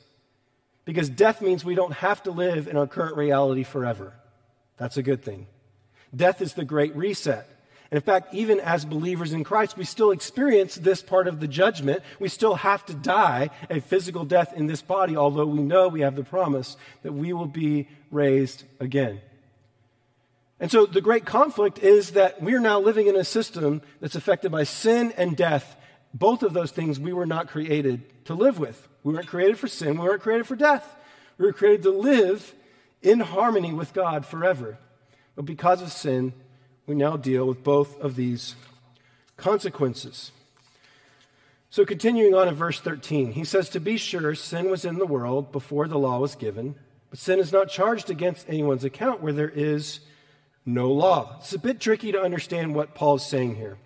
Because 0.84 1.08
death 1.08 1.40
means 1.40 1.64
we 1.64 1.74
don't 1.74 1.92
have 1.92 2.22
to 2.24 2.30
live 2.30 2.68
in 2.68 2.76
our 2.76 2.86
current 2.86 3.16
reality 3.16 3.62
forever. 3.62 4.14
That's 4.76 4.96
a 4.96 5.02
good 5.02 5.22
thing. 5.22 5.46
Death 6.14 6.40
is 6.40 6.54
the 6.54 6.64
great 6.64 6.94
reset. 6.96 7.48
And 7.90 7.98
in 7.98 8.02
fact, 8.02 8.34
even 8.34 8.58
as 8.58 8.84
believers 8.84 9.32
in 9.32 9.44
Christ, 9.44 9.76
we 9.76 9.84
still 9.84 10.10
experience 10.10 10.74
this 10.74 11.02
part 11.02 11.28
of 11.28 11.38
the 11.38 11.46
judgment. 11.46 12.02
We 12.18 12.28
still 12.28 12.56
have 12.56 12.84
to 12.86 12.94
die 12.94 13.50
a 13.70 13.80
physical 13.80 14.24
death 14.24 14.52
in 14.54 14.66
this 14.66 14.82
body, 14.82 15.16
although 15.16 15.46
we 15.46 15.60
know 15.60 15.88
we 15.88 16.00
have 16.00 16.16
the 16.16 16.24
promise 16.24 16.76
that 17.02 17.12
we 17.12 17.32
will 17.32 17.46
be 17.46 17.88
raised 18.10 18.64
again. 18.80 19.20
And 20.58 20.70
so 20.70 20.86
the 20.86 21.00
great 21.00 21.26
conflict 21.26 21.78
is 21.78 22.12
that 22.12 22.42
we're 22.42 22.60
now 22.60 22.80
living 22.80 23.06
in 23.06 23.16
a 23.16 23.24
system 23.24 23.82
that's 24.00 24.16
affected 24.16 24.50
by 24.50 24.64
sin 24.64 25.12
and 25.16 25.36
death. 25.36 25.76
Both 26.14 26.42
of 26.42 26.54
those 26.54 26.70
things 26.70 26.98
we 26.98 27.12
were 27.12 27.26
not 27.26 27.48
created 27.48 28.24
to 28.24 28.34
live 28.34 28.58
with. 28.58 28.88
We 29.04 29.12
weren't 29.12 29.28
created 29.28 29.58
for 29.58 29.68
sin, 29.68 29.98
we 29.98 30.08
weren't 30.08 30.22
created 30.22 30.46
for 30.46 30.56
death. 30.56 30.94
We 31.38 31.44
were 31.44 31.52
created 31.52 31.82
to 31.82 31.90
live 31.90 32.54
in 33.02 33.20
harmony 33.20 33.72
with 33.72 33.92
God 33.92 34.24
forever. 34.24 34.78
But 35.36 35.44
because 35.44 35.82
of 35.82 35.92
sin, 35.92 36.32
we 36.86 36.94
now 36.94 37.16
deal 37.16 37.46
with 37.46 37.64
both 37.64 38.00
of 38.00 38.16
these 38.16 38.54
consequences. 39.36 40.30
So, 41.68 41.84
continuing 41.84 42.34
on 42.34 42.48
in 42.48 42.54
verse 42.54 42.80
13, 42.80 43.32
he 43.32 43.44
says, 43.44 43.68
To 43.70 43.80
be 43.80 43.96
sure, 43.96 44.34
sin 44.34 44.70
was 44.70 44.84
in 44.84 44.98
the 44.98 45.06
world 45.06 45.52
before 45.52 45.88
the 45.88 45.98
law 45.98 46.20
was 46.20 46.36
given, 46.36 46.76
but 47.10 47.18
sin 47.18 47.38
is 47.38 47.52
not 47.52 47.68
charged 47.68 48.08
against 48.08 48.48
anyone's 48.48 48.84
account 48.84 49.20
where 49.20 49.32
there 49.32 49.50
is 49.50 50.00
no 50.64 50.90
law. 50.90 51.36
It's 51.40 51.52
a 51.52 51.58
bit 51.58 51.80
tricky 51.80 52.12
to 52.12 52.20
understand 52.20 52.74
what 52.74 52.94
Paul 52.94 53.16
is 53.16 53.26
saying 53.26 53.56
here. 53.56 53.78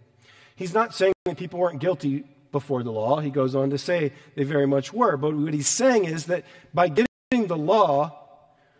He's 0.54 0.74
not 0.74 0.94
saying 0.94 1.14
that 1.24 1.38
people 1.38 1.58
weren't 1.58 1.80
guilty 1.80 2.24
before 2.52 2.82
the 2.82 2.92
law. 2.92 3.20
He 3.20 3.30
goes 3.30 3.54
on 3.54 3.70
to 3.70 3.78
say 3.78 4.12
they 4.34 4.44
very 4.44 4.66
much 4.66 4.92
were. 4.92 5.16
But 5.16 5.34
what 5.34 5.54
he's 5.54 5.68
saying 5.68 6.04
is 6.04 6.26
that 6.26 6.44
by 6.74 6.88
giving 6.88 7.46
the 7.46 7.56
law, 7.56 8.16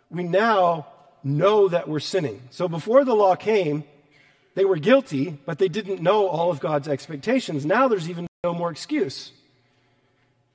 we 0.09 0.23
now 0.23 0.87
know 1.23 1.67
that 1.67 1.87
we're 1.87 1.99
sinning. 1.99 2.41
So 2.49 2.67
before 2.67 3.03
the 3.03 3.15
law 3.15 3.35
came, 3.35 3.83
they 4.53 4.65
were 4.65 4.77
guilty, 4.77 5.37
but 5.45 5.59
they 5.59 5.69
didn't 5.69 6.01
know 6.01 6.27
all 6.27 6.51
of 6.51 6.59
God's 6.59 6.87
expectations. 6.87 7.65
Now 7.65 7.87
there's 7.87 8.09
even 8.09 8.27
no 8.43 8.53
more 8.53 8.71
excuse. 8.71 9.31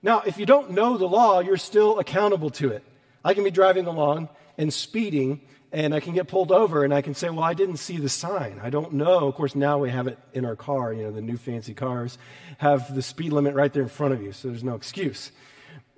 Now, 0.02 0.20
if 0.20 0.38
you 0.38 0.46
don't 0.46 0.72
know 0.72 0.98
the 0.98 1.08
law, 1.08 1.40
you're 1.40 1.56
still 1.56 1.98
accountable 1.98 2.50
to 2.50 2.70
it. 2.70 2.84
I 3.24 3.34
can 3.34 3.42
be 3.42 3.50
driving 3.50 3.86
along 3.86 4.28
and 4.58 4.72
speeding, 4.72 5.40
and 5.72 5.94
I 5.94 6.00
can 6.00 6.12
get 6.12 6.28
pulled 6.28 6.52
over, 6.52 6.84
and 6.84 6.92
I 6.92 7.00
can 7.00 7.14
say, 7.14 7.30
Well, 7.30 7.42
I 7.42 7.54
didn't 7.54 7.78
see 7.78 7.96
the 7.96 8.08
sign. 8.08 8.60
I 8.62 8.70
don't 8.70 8.92
know. 8.92 9.26
Of 9.26 9.34
course, 9.34 9.54
now 9.54 9.78
we 9.78 9.90
have 9.90 10.06
it 10.06 10.18
in 10.32 10.44
our 10.44 10.56
car. 10.56 10.92
You 10.92 11.04
know, 11.04 11.10
the 11.10 11.22
new 11.22 11.36
fancy 11.36 11.74
cars 11.74 12.18
have 12.58 12.94
the 12.94 13.02
speed 13.02 13.32
limit 13.32 13.54
right 13.54 13.72
there 13.72 13.82
in 13.82 13.88
front 13.88 14.14
of 14.14 14.22
you, 14.22 14.32
so 14.32 14.48
there's 14.48 14.62
no 14.62 14.74
excuse. 14.74 15.32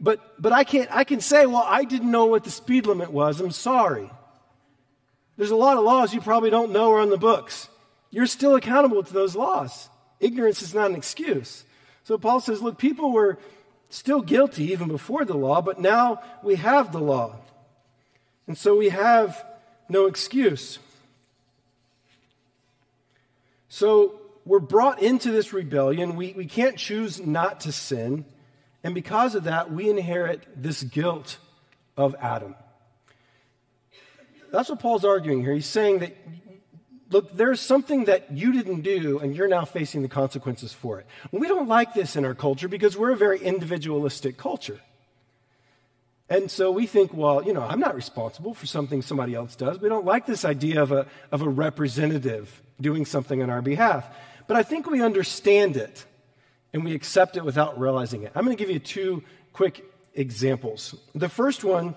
But, 0.00 0.40
but 0.40 0.52
I, 0.52 0.62
can't, 0.62 0.88
I 0.92 1.02
can 1.02 1.20
say, 1.20 1.46
Well, 1.46 1.66
I 1.66 1.84
didn't 1.84 2.10
know 2.10 2.26
what 2.26 2.44
the 2.44 2.50
speed 2.50 2.86
limit 2.86 3.10
was. 3.10 3.40
I'm 3.40 3.50
sorry. 3.50 4.10
There's 5.36 5.50
a 5.50 5.56
lot 5.56 5.76
of 5.76 5.84
laws 5.84 6.14
you 6.14 6.20
probably 6.20 6.50
don't 6.50 6.72
know 6.72 6.92
are 6.92 7.00
on 7.00 7.10
the 7.10 7.18
books 7.18 7.68
you're 8.10 8.26
still 8.26 8.54
accountable 8.54 9.02
to 9.02 9.12
those 9.12 9.36
laws. 9.36 9.88
Ignorance 10.20 10.62
is 10.62 10.74
not 10.74 10.90
an 10.90 10.96
excuse. 10.96 11.64
So 12.04 12.18
Paul 12.18 12.40
says, 12.40 12.62
look, 12.62 12.78
people 12.78 13.12
were 13.12 13.38
still 13.90 14.20
guilty 14.20 14.72
even 14.72 14.88
before 14.88 15.24
the 15.24 15.36
law, 15.36 15.60
but 15.60 15.80
now 15.80 16.22
we 16.42 16.56
have 16.56 16.92
the 16.92 17.00
law. 17.00 17.36
And 18.46 18.56
so 18.56 18.76
we 18.76 18.88
have 18.88 19.44
no 19.88 20.06
excuse. 20.06 20.78
So 23.68 24.20
we're 24.44 24.58
brought 24.58 25.02
into 25.02 25.30
this 25.30 25.52
rebellion. 25.52 26.16
We, 26.16 26.32
we 26.32 26.46
can't 26.46 26.76
choose 26.76 27.24
not 27.24 27.60
to 27.60 27.72
sin. 27.72 28.24
And 28.82 28.94
because 28.94 29.34
of 29.34 29.44
that, 29.44 29.70
we 29.70 29.90
inherit 29.90 30.46
this 30.56 30.82
guilt 30.82 31.36
of 31.96 32.16
Adam. 32.20 32.54
That's 34.50 34.70
what 34.70 34.80
Paul's 34.80 35.04
arguing 35.04 35.42
here. 35.42 35.52
He's 35.52 35.66
saying 35.66 35.98
that 35.98 36.16
look, 37.10 37.36
there's 37.36 37.60
something 37.60 38.04
that 38.04 38.30
you 38.32 38.52
didn't 38.52 38.82
do 38.82 39.18
and 39.18 39.34
you're 39.34 39.48
now 39.48 39.64
facing 39.64 40.02
the 40.02 40.08
consequences 40.08 40.72
for 40.72 41.00
it. 41.00 41.06
We 41.32 41.48
don't 41.48 41.68
like 41.68 41.94
this 41.94 42.16
in 42.16 42.24
our 42.24 42.34
culture 42.34 42.68
because 42.68 42.96
we're 42.96 43.12
a 43.12 43.16
very 43.16 43.40
individualistic 43.40 44.36
culture. 44.36 44.80
And 46.30 46.50
so 46.50 46.70
we 46.70 46.86
think, 46.86 47.14
well, 47.14 47.42
you 47.42 47.54
know, 47.54 47.62
I'm 47.62 47.80
not 47.80 47.94
responsible 47.94 48.52
for 48.52 48.66
something 48.66 49.00
somebody 49.00 49.34
else 49.34 49.56
does. 49.56 49.80
We 49.80 49.88
don't 49.88 50.04
like 50.04 50.26
this 50.26 50.44
idea 50.44 50.82
of 50.82 50.92
a, 50.92 51.06
of 51.32 51.40
a 51.40 51.48
representative 51.48 52.62
doing 52.80 53.06
something 53.06 53.42
on 53.42 53.48
our 53.48 53.62
behalf. 53.62 54.06
But 54.46 54.56
I 54.56 54.62
think 54.62 54.90
we 54.90 55.00
understand 55.00 55.76
it 55.76 56.04
and 56.74 56.84
we 56.84 56.94
accept 56.94 57.38
it 57.38 57.44
without 57.44 57.80
realizing 57.80 58.24
it. 58.24 58.32
I'm 58.34 58.44
going 58.44 58.56
to 58.56 58.62
give 58.62 58.70
you 58.70 58.78
two 58.78 59.22
quick 59.54 59.84
examples. 60.14 60.94
The 61.14 61.30
first 61.30 61.64
one 61.64 61.94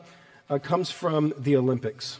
uh, 0.49 0.59
comes 0.59 0.89
from 0.89 1.33
the 1.37 1.57
Olympics. 1.57 2.19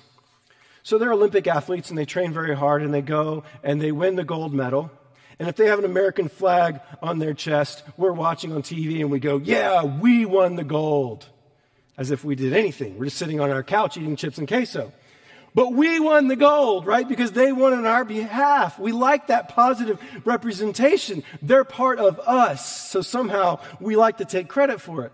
So 0.83 0.97
they're 0.97 1.13
Olympic 1.13 1.47
athletes 1.47 1.89
and 1.89 1.97
they 1.97 2.05
train 2.05 2.33
very 2.33 2.55
hard 2.55 2.81
and 2.81 2.93
they 2.93 3.01
go 3.01 3.43
and 3.63 3.81
they 3.81 3.91
win 3.91 4.15
the 4.15 4.23
gold 4.23 4.53
medal. 4.53 4.91
And 5.39 5.49
if 5.49 5.55
they 5.55 5.67
have 5.67 5.79
an 5.79 5.85
American 5.85 6.29
flag 6.29 6.81
on 7.01 7.19
their 7.19 7.33
chest, 7.33 7.83
we're 7.97 8.11
watching 8.11 8.53
on 8.53 8.61
TV 8.61 9.01
and 9.01 9.09
we 9.09 9.19
go, 9.19 9.37
Yeah, 9.37 9.83
we 9.83 10.25
won 10.25 10.55
the 10.55 10.63
gold. 10.63 11.25
As 11.97 12.09
if 12.09 12.23
we 12.23 12.35
did 12.35 12.53
anything. 12.53 12.97
We're 12.97 13.05
just 13.05 13.17
sitting 13.17 13.39
on 13.39 13.51
our 13.51 13.63
couch 13.63 13.97
eating 13.97 14.15
chips 14.15 14.37
and 14.37 14.47
queso. 14.47 14.91
But 15.53 15.73
we 15.73 15.99
won 15.99 16.27
the 16.29 16.35
gold, 16.35 16.85
right? 16.85 17.07
Because 17.07 17.33
they 17.33 17.51
won 17.51 17.73
on 17.73 17.85
our 17.85 18.05
behalf. 18.05 18.79
We 18.79 18.93
like 18.93 19.27
that 19.27 19.49
positive 19.49 19.99
representation. 20.23 21.23
They're 21.41 21.65
part 21.65 21.99
of 21.99 22.19
us. 22.19 22.89
So 22.89 23.01
somehow 23.01 23.59
we 23.79 23.95
like 23.95 24.17
to 24.17 24.25
take 24.25 24.47
credit 24.47 24.79
for 24.79 25.05
it. 25.05 25.11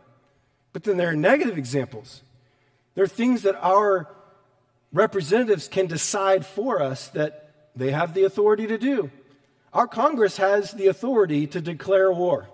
But 0.73 0.83
then 0.83 0.97
there 0.97 1.09
are 1.09 1.15
negative 1.15 1.57
examples. 1.57 2.21
There 2.93 3.03
are 3.03 3.07
things 3.07 3.43
that 3.43 3.55
our 3.55 4.07
representatives 4.93 5.67
can 5.67 5.87
decide 5.87 6.45
for 6.45 6.81
us 6.81 7.09
that 7.09 7.53
they 7.75 7.91
have 7.91 8.13
the 8.13 8.23
authority 8.23 8.67
to 8.67 8.77
do. 8.77 9.11
Our 9.73 9.87
Congress 9.87 10.37
has 10.37 10.71
the 10.71 10.87
authority 10.87 11.47
to 11.47 11.61
declare 11.61 12.11
war. 12.11 12.47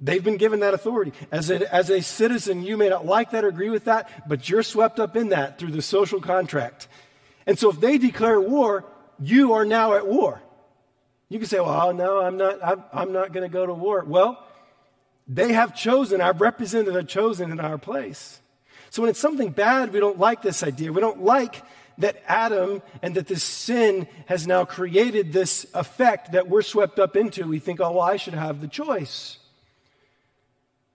They've 0.00 0.22
been 0.22 0.36
given 0.36 0.60
that 0.60 0.74
authority. 0.74 1.12
As 1.32 1.50
a, 1.50 1.74
as 1.74 1.90
a 1.90 2.00
citizen, 2.00 2.62
you 2.62 2.76
may 2.76 2.88
not 2.88 3.04
like 3.04 3.32
that 3.32 3.44
or 3.44 3.48
agree 3.48 3.70
with 3.70 3.86
that, 3.86 4.28
but 4.28 4.48
you're 4.48 4.62
swept 4.62 5.00
up 5.00 5.16
in 5.16 5.30
that 5.30 5.58
through 5.58 5.72
the 5.72 5.82
social 5.82 6.20
contract. 6.20 6.86
And 7.46 7.58
so 7.58 7.70
if 7.70 7.80
they 7.80 7.98
declare 7.98 8.40
war, 8.40 8.84
you 9.18 9.54
are 9.54 9.64
now 9.64 9.94
at 9.94 10.06
war. 10.06 10.40
You 11.28 11.38
can 11.38 11.48
say, 11.48 11.58
well, 11.58 11.88
oh, 11.88 11.92
no, 11.92 12.20
I'm 12.20 12.36
not, 12.36 12.64
I'm, 12.64 12.84
I'm 12.92 13.12
not 13.12 13.32
going 13.32 13.42
to 13.42 13.52
go 13.52 13.66
to 13.66 13.74
war. 13.74 14.04
Well, 14.06 14.42
they 15.26 15.52
have 15.52 15.76
chosen, 15.76 16.20
our 16.20 16.32
representative 16.32 16.94
have 16.94 17.08
chosen 17.08 17.50
in 17.50 17.60
our 17.60 17.76
place. 17.76 18.40
So 18.90 19.02
when 19.02 19.10
it's 19.10 19.20
something 19.20 19.50
bad, 19.50 19.92
we 19.92 20.00
don't 20.00 20.18
like 20.18 20.42
this 20.42 20.62
idea. 20.62 20.92
We 20.92 21.00
don't 21.00 21.22
like 21.22 21.62
that 21.98 22.22
Adam 22.26 22.80
and 23.02 23.14
that 23.16 23.26
this 23.26 23.42
sin 23.42 24.06
has 24.26 24.46
now 24.46 24.64
created 24.64 25.32
this 25.32 25.66
effect 25.74 26.32
that 26.32 26.48
we're 26.48 26.62
swept 26.62 26.98
up 26.98 27.16
into. 27.16 27.46
We 27.46 27.58
think, 27.58 27.80
oh, 27.80 27.92
well, 27.92 28.02
I 28.02 28.16
should 28.16 28.34
have 28.34 28.60
the 28.60 28.68
choice. 28.68 29.38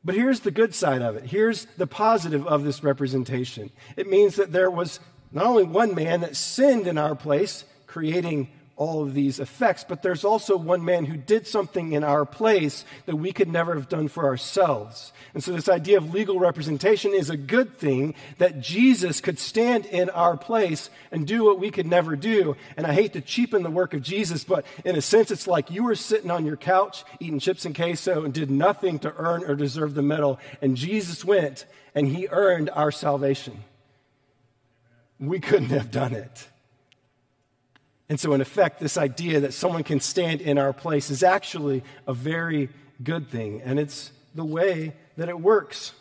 But 0.04 0.16
here's 0.16 0.42
the 0.42 0.52
good 0.52 0.74
side 0.76 1.02
of 1.02 1.16
it. 1.16 1.24
Here's 1.26 1.66
the 1.78 1.88
positive 1.88 2.46
of 2.48 2.64
this 2.64 2.84
representation. 2.84 3.70
It 3.96 4.10
means 4.10 4.36
that 4.36 4.52
there 4.52 4.72
was 4.72 5.00
not 5.32 5.46
only 5.46 5.64
one 5.64 5.96
man 5.96 6.22
that 6.22 6.36
sinned 6.36 6.88
in 6.88 6.98
our 6.98 7.16
place, 7.16 7.64
creating 7.88 8.50
all 8.76 9.04
of 9.04 9.14
these 9.14 9.40
effects, 9.40 9.86
but 9.88 10.02
there's 10.02 10.24
also 10.24 10.58
one 10.58 10.84
man 10.84 11.06
who 11.06 11.16
did 11.16 11.46
something 11.46 11.92
in 11.92 12.04
our 12.04 12.26
place 12.26 12.86
that 13.06 13.16
we 13.16 13.32
could 13.32 13.48
never 13.48 13.76
have 13.76 13.88
done 13.88 14.08
for 14.08 14.26
ourselves. 14.26 15.14
And 15.34 15.44
so, 15.44 15.52
this 15.52 15.70
idea 15.70 15.98
of 15.98 16.14
legal 16.14 16.40
representation 16.40 17.14
is 17.14 17.30
a 17.30 17.38
good 17.38 17.78
thing 17.78 18.16
that 18.40 18.62
Jesus 18.62 19.22
could 19.22 19.38
stand 19.38 19.86
in 19.86 20.10
our 20.10 20.36
place 20.38 20.90
and 21.12 21.28
do 21.28 21.44
what 21.44 21.60
we 21.60 21.70
could 21.70 21.86
never 21.86 22.16
do. 22.16 22.56
And 22.76 22.88
I 22.88 22.94
hate 22.94 23.14
to 23.14 23.22
cheapen 23.22 23.62
the 23.62 23.70
work 23.70 23.94
of 23.94 24.02
Jesus, 24.02 24.44
but 24.44 24.66
in 24.84 24.96
a 24.96 25.02
sense, 25.02 25.30
it's 25.30 25.48
like 25.48 25.70
you 25.70 25.84
were 25.84 25.96
sitting 25.96 26.32
on 26.32 26.46
your 26.46 26.58
couch 26.58 27.04
eating 27.20 27.40
chips 27.40 27.66
and 27.66 27.76
queso 27.76 28.24
and 28.24 28.34
did 28.34 28.50
nothing 28.50 28.98
to 29.00 29.14
earn 29.16 29.44
or 29.44 29.56
deserve 29.56 29.94
the 29.94 30.02
medal. 30.02 30.40
And 30.62 30.76
Jesus 30.76 31.24
went 31.24 31.66
and 31.94 32.08
he 32.08 32.28
earned 32.28 32.72
our 32.72 32.92
salvation. 32.92 33.64
We 35.20 35.40
couldn't 35.40 35.70
have 35.70 35.92
done 35.92 36.14
it. 36.14 36.48
And 38.10 38.20
so, 38.20 38.34
in 38.34 38.42
effect, 38.42 38.80
this 38.80 38.98
idea 38.98 39.42
that 39.42 39.54
someone 39.54 39.84
can 39.84 40.00
stand 40.00 40.42
in 40.42 40.58
our 40.58 40.74
place 40.74 41.10
is 41.10 41.24
actually 41.24 41.84
a 42.06 42.14
very 42.14 42.70
good 43.02 43.30
thing, 43.30 43.62
and 43.64 43.80
it's 43.80 44.12
the 44.36 44.44
way 44.46 44.94
that 45.18 45.30
it 45.30 45.40
works. 45.40 45.94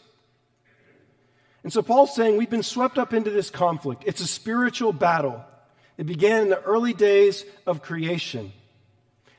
And 1.63 1.73
so, 1.73 1.81
Paul's 1.81 2.15
saying 2.15 2.37
we've 2.37 2.51
been 2.51 2.65
swept 2.65 2.99
up 2.99 3.13
into 3.13 3.31
this 3.31 3.51
conflict. 3.51 4.03
It's 4.05 4.21
a 4.21 4.27
spiritual 4.27 4.93
battle. 4.93 5.45
It 5.97 6.07
began 6.07 6.43
in 6.43 6.49
the 6.49 6.63
early 6.63 6.93
days 6.93 7.45
of 7.67 7.83
creation, 7.83 8.53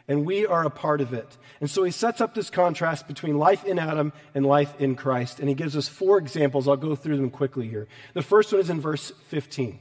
and 0.07 0.25
we 0.25 0.45
are 0.45 0.63
a 0.63 0.69
part 0.69 1.01
of 1.01 1.13
it. 1.13 1.37
And 1.59 1.69
so, 1.69 1.83
he 1.83 1.91
sets 1.91 2.21
up 2.21 2.33
this 2.33 2.49
contrast 2.49 3.09
between 3.09 3.37
life 3.37 3.65
in 3.65 3.77
Adam 3.77 4.13
and 4.33 4.45
life 4.45 4.73
in 4.79 4.95
Christ, 4.95 5.41
and 5.41 5.49
he 5.49 5.55
gives 5.55 5.75
us 5.75 5.89
four 5.89 6.17
examples. 6.17 6.69
I'll 6.69 6.77
go 6.77 6.95
through 6.95 7.17
them 7.17 7.29
quickly 7.29 7.67
here. 7.67 7.89
The 8.13 8.21
first 8.21 8.53
one 8.53 8.61
is 8.61 8.69
in 8.69 8.79
verse 8.79 9.11
15. 9.27 9.79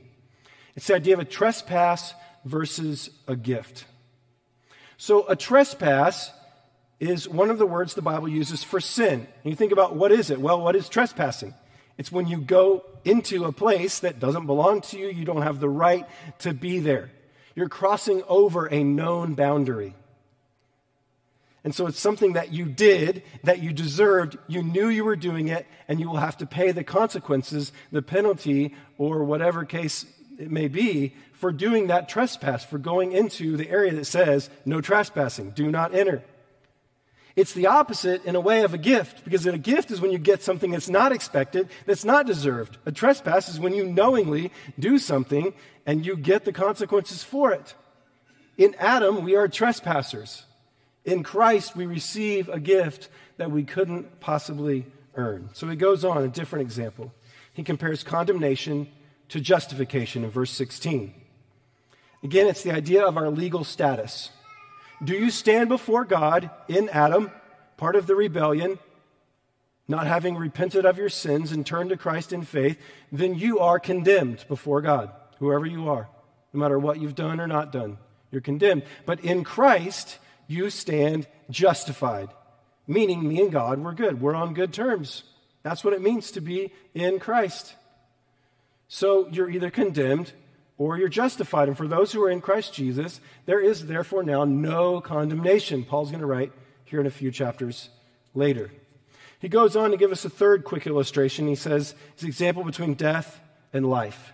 It's 0.75 0.89
the 0.89 0.97
idea 0.97 1.15
of 1.15 1.21
a 1.21 1.25
trespass 1.25 2.15
versus 2.45 3.11
a 3.27 3.37
gift. 3.37 3.85
So, 4.97 5.27
a 5.27 5.37
trespass 5.37 6.31
is 7.01 7.29
one 7.29 7.51
of 7.51 7.59
the 7.59 7.67
words 7.67 7.95
the 7.95 8.03
Bible 8.03 8.29
uses 8.29 8.63
for 8.63 8.81
sin. 8.81 9.27
And 9.43 9.51
you 9.51 9.57
think 9.57 9.73
about 9.73 9.97
what 9.97 10.13
is 10.13 10.31
it? 10.31 10.41
Well, 10.41 10.61
what 10.61 10.77
is 10.77 10.89
trespassing? 10.89 11.55
It's 11.99 12.13
when 12.13 12.29
you 12.29 12.41
go 12.41 12.85
into 13.05 13.45
a 13.45 13.53
place 13.53 13.99
that 14.01 14.21
doesn't 14.21 14.47
belong 14.47 14.81
to 14.83 14.99
you, 14.99 15.09
you 15.09 15.25
don't 15.25 15.43
have 15.43 15.59
the 15.59 15.69
right 15.69 16.07
to 16.41 16.55
be 16.55 16.79
there. 16.79 17.11
You're 17.55 17.69
crossing 17.69 18.23
over 18.29 18.67
a 18.67 18.85
known 18.85 19.35
boundary. 19.35 19.95
And 21.65 21.75
so 21.75 21.87
it's 21.87 22.01
something 22.01 22.33
that 22.33 22.53
you 22.53 22.65
did, 22.65 23.23
that 23.45 23.63
you 23.63 23.73
deserved, 23.73 24.37
you 24.49 24.63
knew 24.63 24.89
you 24.89 25.05
were 25.05 25.17
doing 25.17 25.49
it, 25.49 25.67
and 25.87 26.01
you 26.01 26.09
will 26.09 26.17
have 26.17 26.39
to 26.39 26.47
pay 26.47 26.73
the 26.73 26.83
consequences, 26.83 27.73
the 27.93 28.03
penalty, 28.03 28.75
or 28.99 29.23
whatever 29.25 29.65
case 29.65 30.07
it 30.39 30.51
may 30.51 30.69
be 30.69 31.15
for 31.43 31.51
doing 31.51 31.89
that 31.89 32.09
trespass, 32.09 32.65
for 32.65 32.79
going 32.79 33.11
into 33.11 33.57
the 33.57 33.69
area 33.69 33.93
that 33.93 34.05
says, 34.05 34.49
no 34.65 34.81
trespassing, 34.81 35.51
do 35.51 35.73
not 35.73 35.93
enter. 35.93 36.23
It's 37.35 37.53
the 37.53 37.67
opposite 37.67 38.25
in 38.25 38.37
a 38.37 38.41
way 38.41 38.63
of 38.63 38.75
a 38.75 38.79
gift, 38.79 39.25
because 39.25 39.45
a 39.45 39.59
gift 39.59 39.91
is 39.91 40.01
when 40.01 40.13
you 40.13 40.19
get 40.19 40.45
something 40.45 40.71
that's 40.71 40.89
not 40.89 41.11
expected, 41.11 41.69
that's 41.85 42.05
not 42.05 42.27
deserved. 42.27 42.79
A 42.87 42.93
trespass 42.93 43.49
is 43.49 43.59
when 43.59 43.75
you 43.75 43.85
knowingly 43.85 44.53
do 44.79 44.99
something 44.99 45.53
and 45.85 46.07
you 46.07 46.17
get 46.17 46.45
the 46.45 46.53
consequences 46.53 47.25
for 47.25 47.51
it. 47.51 47.75
In 48.57 48.77
Adam, 48.79 49.25
we 49.25 49.35
are 49.35 49.49
trespassers. 49.49 50.45
In 51.05 51.25
Christ, 51.25 51.75
we 51.75 51.87
receive 51.87 52.51
a 52.51 52.61
gift 52.61 53.09
that 53.39 53.51
we 53.51 53.65
couldn't 53.65 54.21
possibly 54.21 54.87
earn. 55.17 55.49
So 55.55 55.69
he 55.69 55.75
goes 55.75 56.05
on, 56.05 56.23
a 56.23 56.29
different 56.29 56.67
example. 56.67 57.13
He 57.53 57.65
compares 57.65 58.05
condemnation 58.05 58.87
to 59.31 59.41
justification 59.41 60.23
in 60.23 60.31
verse 60.31 60.53
16. 60.53 61.15
Again, 62.23 62.47
it's 62.47 62.63
the 62.63 62.73
idea 62.73 63.05
of 63.05 63.17
our 63.17 63.31
legal 63.31 63.65
status. 63.65 64.31
Do 65.03 65.15
you 65.15 65.31
stand 65.31 65.69
before 65.69 66.05
God 66.05 66.51
in 66.69 66.89
Adam, 66.89 67.33
part 67.77 67.97
of 67.97 68.07
the 68.07 68.15
rebellion, 68.15 68.79
not 69.89 70.07
having 70.07 70.37
repented 70.37 70.87
of 70.87 70.97
your 70.97 71.09
sins 71.09 71.51
and 71.51 71.67
turned 71.67 71.91
to 71.91 71.97
Christ 71.97 72.33
in 72.33 72.45
faith, 72.45 72.79
then 73.11 73.35
you 73.35 73.59
are 73.59 73.81
condemned 73.81 74.45
before 74.47 74.81
God, 74.81 75.11
whoever 75.41 75.67
you 75.67 75.89
are, 75.89 76.09
no 76.53 76.61
matter 76.61 76.79
what 76.79 77.01
you've 77.01 77.17
done 77.17 77.41
or 77.41 77.49
not 77.49 77.73
done. 77.73 77.99
You're 78.31 78.41
condemned. 78.41 78.85
But 79.05 79.21
in 79.25 79.43
Christ, 79.43 80.19
you 80.47 80.71
stand 80.71 81.27
justified, 81.51 82.29
meaning 82.87 83.27
me 83.27 83.41
and 83.43 83.51
God, 83.51 83.81
we're 83.81 83.93
good. 83.93 84.21
We're 84.21 84.37
on 84.37 84.55
good 84.55 84.73
terms. 84.73 85.25
That's 85.63 85.83
what 85.83 85.95
it 85.95 86.03
means 86.03 86.31
to 86.33 86.41
be 86.41 86.73
in 86.95 87.19
Christ. 87.19 87.75
So 88.87 89.29
you're 89.29 89.51
either 89.51 89.71
condemned 89.71 90.33
or 90.83 90.99
you're 90.99 91.09
justified. 91.09 91.69
And 91.69 91.77
for 91.77 91.87
those 91.87 92.11
who 92.11 92.23
are 92.25 92.31
in 92.31 92.41
Christ 92.41 92.75
Jesus, 92.75 93.21
there 93.47 93.61
is 93.61 93.87
therefore 93.87 94.25
now 94.25 94.45
no 94.45 95.01
condemnation. 95.01 95.85
Paul's 95.85 96.11
going 96.11 96.21
to 96.21 96.27
write 96.27 96.53
here 96.85 97.01
in 97.01 97.07
a 97.07 97.11
few 97.11 97.31
chapters 97.31 97.89
later. 98.35 98.71
He 99.39 99.49
goes 99.49 99.77
on 99.77 99.93
to 99.93 99.97
give 99.97 100.11
us 100.11 100.25
a 100.25 100.31
third 100.31 100.65
quick 100.65 100.87
illustration. 100.87 101.47
He 101.47 101.55
says, 101.55 101.95
it's 102.13 102.23
an 102.23 102.29
example 102.29 102.65
between 102.65 102.95
death 102.95 103.41
and 103.73 103.89
life. 103.89 104.33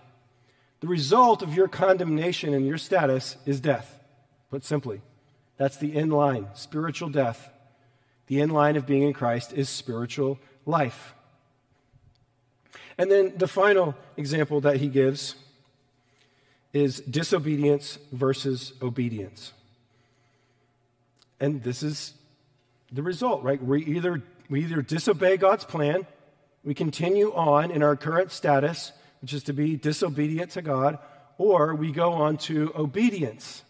The 0.79 0.87
result 0.87 1.43
of 1.43 1.53
your 1.53 1.67
condemnation 1.67 2.53
and 2.53 2.65
your 2.65 2.77
status 2.77 3.37
is 3.45 3.59
death, 3.59 3.99
put 4.49 4.63
simply. 4.63 5.01
That's 5.57 5.77
the 5.77 5.95
end 5.95 6.11
line, 6.13 6.47
spiritual 6.55 7.09
death. 7.09 7.49
The 8.27 8.41
end 8.41 8.53
line 8.53 8.75
of 8.75 8.87
being 8.87 9.03
in 9.03 9.13
Christ 9.13 9.53
is 9.53 9.69
spiritual 9.69 10.39
life. 10.65 11.13
And 12.97 13.11
then 13.11 13.33
the 13.37 13.47
final 13.47 13.95
example 14.17 14.61
that 14.61 14.77
he 14.77 14.87
gives 14.87 15.35
is 16.73 16.99
disobedience 17.01 17.97
versus 18.11 18.73
obedience. 18.81 19.53
And 21.39 21.63
this 21.63 21.83
is 21.83 22.13
the 22.91 23.03
result, 23.03 23.43
right? 23.43 23.61
We 23.63 23.83
either, 23.85 24.21
we 24.49 24.61
either 24.61 24.81
disobey 24.81 25.37
God's 25.37 25.65
plan, 25.65 26.05
we 26.63 26.73
continue 26.73 27.33
on 27.33 27.71
in 27.71 27.81
our 27.81 27.95
current 27.95 28.31
status, 28.31 28.91
which 29.21 29.33
is 29.33 29.43
to 29.43 29.53
be 29.53 29.75
disobedient 29.75 30.51
to 30.51 30.61
God, 30.61 30.99
or 31.37 31.73
we 31.73 31.91
go 31.91 32.13
on 32.13 32.37
to 32.37 32.71
obedience. 32.75 33.63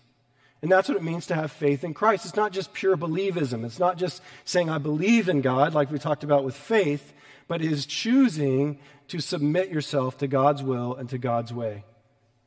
And 0.61 0.71
that's 0.71 0.89
what 0.89 0.97
it 0.97 1.03
means 1.03 1.27
to 1.27 1.35
have 1.35 1.51
faith 1.51 1.83
in 1.83 1.93
Christ. 1.93 2.25
It's 2.25 2.35
not 2.35 2.51
just 2.51 2.73
pure 2.73 2.97
believism. 2.97 3.63
It's 3.63 3.79
not 3.79 3.97
just 3.97 4.21
saying, 4.43 4.69
I 4.69 4.77
believe 4.77 5.29
in 5.29 5.41
God, 5.41 5.73
like 5.73 5.91
we 5.91 5.99
talked 5.99 6.23
about 6.23 6.43
with 6.43 6.55
faith, 6.55 7.13
but 7.47 7.61
is 7.61 7.85
choosing 7.85 8.79
to 9.07 9.19
submit 9.19 9.69
yourself 9.69 10.17
to 10.17 10.27
God's 10.27 10.61
will 10.61 10.95
and 10.95 11.09
to 11.09 11.17
God's 11.17 11.53
way. 11.53 11.83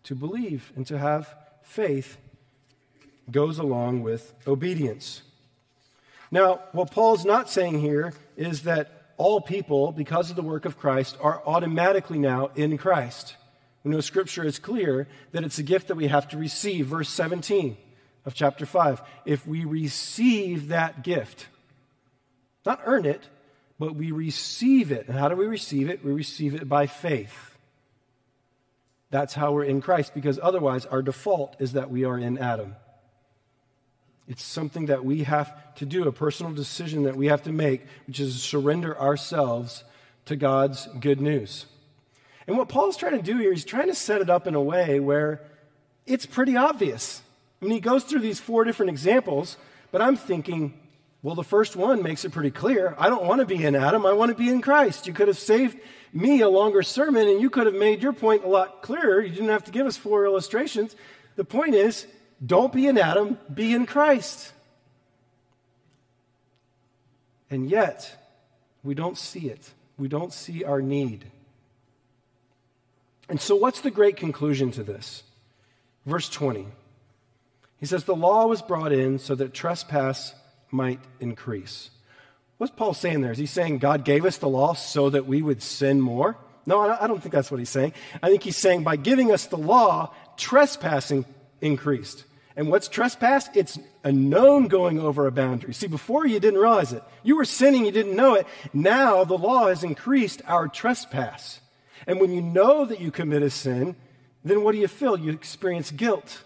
To 0.05 0.15
believe 0.15 0.73
and 0.75 0.87
to 0.89 0.99
have 0.99 1.35
faith 1.63 2.19
goes 3.31 3.59
along 3.59 4.03
with 4.03 4.35
obedience. 4.47 5.23
Now, 6.31 6.61
what 6.73 6.91
Paul's 6.91 7.25
not 7.25 7.51
saying 7.51 7.81
here 7.81 8.15
is 8.37 8.63
that 8.63 9.15
all 9.17 9.41
people, 9.41 9.93
because 9.93 10.31
of 10.31 10.37
the 10.37 10.43
work 10.43 10.65
of 10.65 10.79
Christ, 10.79 11.17
are 11.21 11.43
automatically 11.47 12.19
now 12.19 12.51
in 12.57 12.79
Christ. 12.79 13.37
We 13.85 13.91
know 13.91 14.01
Scripture 14.01 14.45
is 14.45 14.59
clear 14.59 15.07
that 15.33 15.45
it's 15.45 15.59
a 15.59 15.63
gift 15.63 15.89
that 15.89 15.97
we 15.97 16.09
have 16.09 16.29
to 16.29 16.39
receive. 16.39 16.87
Verse 16.87 17.09
17 17.09 17.77
of 18.25 18.35
chapter 18.35 18.67
5. 18.67 19.03
If 19.25 19.47
we 19.47 19.65
receive 19.65 20.69
that 20.69 21.05
gift, 21.05 21.47
not 22.65 22.81
earn 22.85 23.05
it, 23.05 23.23
but 23.79 23.95
we 23.95 24.13
receive 24.13 24.93
it. 24.93 25.09
And 25.09 25.19
how 25.19 25.29
do 25.29 25.37
we 25.37 25.47
receive 25.47 25.91
it? 25.91 26.05
We 26.05 26.13
receive 26.13 26.55
it 26.55 26.69
by 26.69 26.87
faith. 26.87 27.52
That's 29.13 29.35
how 29.35 29.53
we're 29.53 29.65
in 29.65 29.83
Christ, 29.83 30.15
because 30.15 30.41
otherwise, 30.43 30.87
our 30.87 31.03
default 31.03 31.57
is 31.61 31.75
that 31.75 31.91
we 31.91 32.05
are 32.05 32.19
in 32.19 32.39
Adam. 32.39 32.75
It's 34.27 34.43
something 34.43 34.87
that 34.87 35.05
we 35.05 35.25
have 35.25 35.75
to 35.75 35.85
do, 35.85 36.09
a 36.09 36.13
personal 36.13 36.51
decision 36.53 37.03
that 37.03 37.15
we 37.15 37.27
have 37.27 37.43
to 37.43 37.53
make, 37.53 37.83
which 38.07 38.21
is 38.21 38.43
surrender 38.43 38.99
ourselves 38.99 39.85
to 40.25 40.35
God's 40.35 40.89
good 40.99 41.21
news. 41.21 41.67
And 42.47 42.57
what 42.57 42.71
Paul's 42.71 42.97
trying 42.97 43.19
to 43.19 43.23
do 43.23 43.37
here, 43.37 43.53
he's 43.53 43.67
trying 43.67 43.89
to 43.89 43.95
set 43.95 44.23
it 44.23 44.31
up 44.31 44.47
in 44.47 44.55
a 44.55 44.63
way 44.63 44.99
where 44.99 45.43
it's 46.07 46.25
pretty 46.25 46.57
obvious. 46.57 47.21
I 47.61 47.67
mean, 47.67 47.75
he 47.75 47.81
goes 47.81 48.05
through 48.05 48.21
these 48.21 48.41
four 48.41 48.65
different 48.65 48.89
examples, 48.89 49.59
but 49.91 50.01
I'm 50.01 50.17
thinking, 50.17 50.73
well, 51.23 51.37
the 51.37 51.45
first 51.45 51.77
one 51.77 52.03
makes 52.03 52.25
it 52.25 52.33
pretty 52.33 52.51
clear. 52.51 52.97
I 52.99 53.09
don't 53.09 53.25
want 53.25 53.41
to 53.41 53.47
be 53.47 53.65
in 53.65 53.77
Adam, 53.77 54.05
I 54.05 54.13
want 54.13 54.31
to 54.31 54.37
be 54.37 54.49
in 54.49 54.61
Christ. 54.61 55.07
You 55.07 55.13
could 55.13 55.29
have 55.29 55.39
saved 55.39 55.79
me 56.13 56.41
a 56.41 56.49
longer 56.49 56.83
sermon 56.83 57.29
and 57.29 57.41
you 57.41 57.49
could 57.49 57.67
have 57.67 57.77
made 57.77 58.03
your 58.03 58.13
point 58.13 58.45
a 58.45 58.49
lot 58.49 58.83
clearer. 58.83 59.21
You 59.21 59.31
didn't 59.31 59.49
have 59.49 59.65
to 59.65 59.71
give 59.71 59.87
us 59.87 59.97
four 59.97 60.27
illustrations. 60.27 60.97
The 61.37 61.45
point 61.45 61.75
is, 61.75 62.07
don't 62.45 62.73
be 62.73 62.89
in 62.89 62.99
Adam, 62.99 63.39
be 63.53 63.73
in 63.73 63.87
Christ. 63.87 64.53
And 67.51 67.71
yet, 67.71 68.17
we 68.83 68.95
don't 68.95 69.17
see 69.17 69.49
it. 69.49 69.71
We 69.97 70.09
don't 70.09 70.33
see 70.33 70.65
our 70.65 70.83
need. 70.83 71.25
And 73.29 73.41
so, 73.41 73.55
what's 73.55 73.81
the 73.81 73.91
great 73.91 74.17
conclusion 74.17 74.73
to 74.73 74.83
this? 74.83 75.23
Verse 76.05 76.29
20. 76.29 76.67
He 77.79 77.87
says, 77.87 78.05
The 78.05 78.17
law 78.17 78.47
was 78.47 78.61
brought 78.61 78.93
in 78.93 79.19
so 79.19 79.35
that 79.35 79.55
trespass 79.55 80.35
might 80.73 81.01
increase. 81.21 81.91
What's 82.59 82.73
Paul 82.73 82.95
saying 82.95 83.21
there? 83.21 83.33
Is 83.33 83.39
he 83.39 83.47
saying 83.47 83.79
God 83.79 84.05
gave 84.05 84.25
us 84.25 84.39
the 84.39 84.49
law 84.49 84.75
so 84.75 85.11
that 85.11 85.27
we 85.27 85.43
would 85.43 85.63
sin 85.63 86.01
more? 86.01 86.37
No, 86.65 86.81
I 86.81 87.07
don't 87.07 87.21
think 87.21 87.33
that's 87.33 87.51
what 87.51 87.59
he's 87.59 87.69
saying. 87.69 87.93
I 88.23 88.29
think 88.29 88.43
he's 88.43 88.57
saying 88.57 88.85
by 88.85 88.97
giving 88.97 89.33
us 89.33 89.47
the 89.47 89.59
law, 89.59 90.15
trespassing 90.37 91.25
increased. 91.61 92.25
And 92.55 92.69
what's 92.69 92.87
trespass? 92.87 93.49
It's 93.55 93.79
a 94.05 94.13
known 94.13 94.69
going 94.69 95.01
over 95.01 95.27
a 95.27 95.33
boundary. 95.33 95.75
See, 95.75 95.87
before 95.89 96.27
you 96.27 96.39
didn't 96.39 96.61
realize 96.61 96.93
it. 96.93 97.03
You 97.23 97.37
were 97.37 97.45
sinning, 97.45 97.87
you 97.87 97.93
didn't 97.93 98.15
know 98.15 98.35
it. 98.35 98.47
Now 98.73 99.25
the 99.25 99.39
law 99.39 99.69
has 99.69 99.83
increased 99.83 100.43
our 100.47 100.69
trespass. 100.69 101.61
And 102.07 102.21
when 102.21 102.33
you 102.33 102.43
know 102.43 102.85
that 102.85 103.01
you 103.01 103.11
commit 103.11 103.43
a 103.43 103.51
sin, 103.51 103.97
then 104.45 104.63
what 104.63 104.73
do 104.73 104.79
you 104.79 104.89
feel? 104.89 105.19
You 105.19 105.33
experience 105.33 105.91
guilt. 105.91 106.43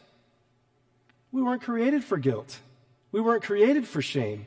We 1.33 1.43
weren't 1.43 1.63
created 1.63 2.05
for 2.05 2.17
guilt. 2.17 2.59
We 3.13 3.21
weren't 3.21 3.43
created 3.43 3.87
for 3.87 4.03
shame. 4.03 4.47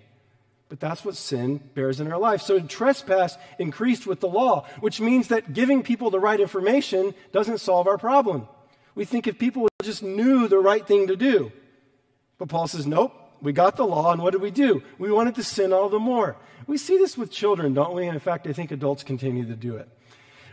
But 0.69 0.80
that's 0.80 1.04
what 1.04 1.15
sin 1.15 1.58
bears 1.74 2.00
in 2.00 2.12
our 2.12 2.19
life. 2.19 2.41
So 2.41 2.60
trespass 2.60 3.38
increased 3.58 4.06
with 4.06 4.19
the 4.19 4.28
law, 4.28 4.67
which 4.80 5.02
means 5.02 5.30
that 5.30 5.54
giving 5.54 5.82
people 5.82 6.12
the 6.12 6.19
right 6.19 6.39
information 6.39 7.15
doesn't 7.32 7.58
solve 7.58 7.88
our 7.88 7.98
problem. 7.98 8.48
We 8.93 9.06
think 9.06 9.26
if 9.26 9.39
people 9.39 9.67
just 9.82 10.04
knew 10.04 10.48
the 10.48 10.60
right 10.60 10.86
thing 10.86 11.08
to 11.08 11.15
do. 11.15 11.52
But 12.38 12.50
Paul 12.50 12.67
says, 12.67 12.86
nope, 12.86 13.13
we 13.41 13.52
got 13.52 13.78
the 13.78 13.86
law, 13.86 14.12
and 14.12 14.22
what 14.22 14.32
did 14.32 14.41
we 14.41 14.52
do? 14.52 14.84
We 14.98 15.12
wanted 15.12 15.36
to 15.36 15.43
sin 15.43 15.74
all 15.74 15.89
the 15.89 16.00
more. 16.00 16.36
We 16.67 16.78
see 16.78 16.98
this 16.98 17.17
with 17.17 17.32
children, 17.32 17.74
don't 17.74 17.95
we? 17.95 18.06
And 18.06 18.13
in 18.13 18.19
fact, 18.19 18.45
I 18.45 18.54
think 18.54 18.72
adults 18.72 19.04
continue 19.04 19.45
to 19.45 19.56
do 19.56 19.78
it. 19.78 19.89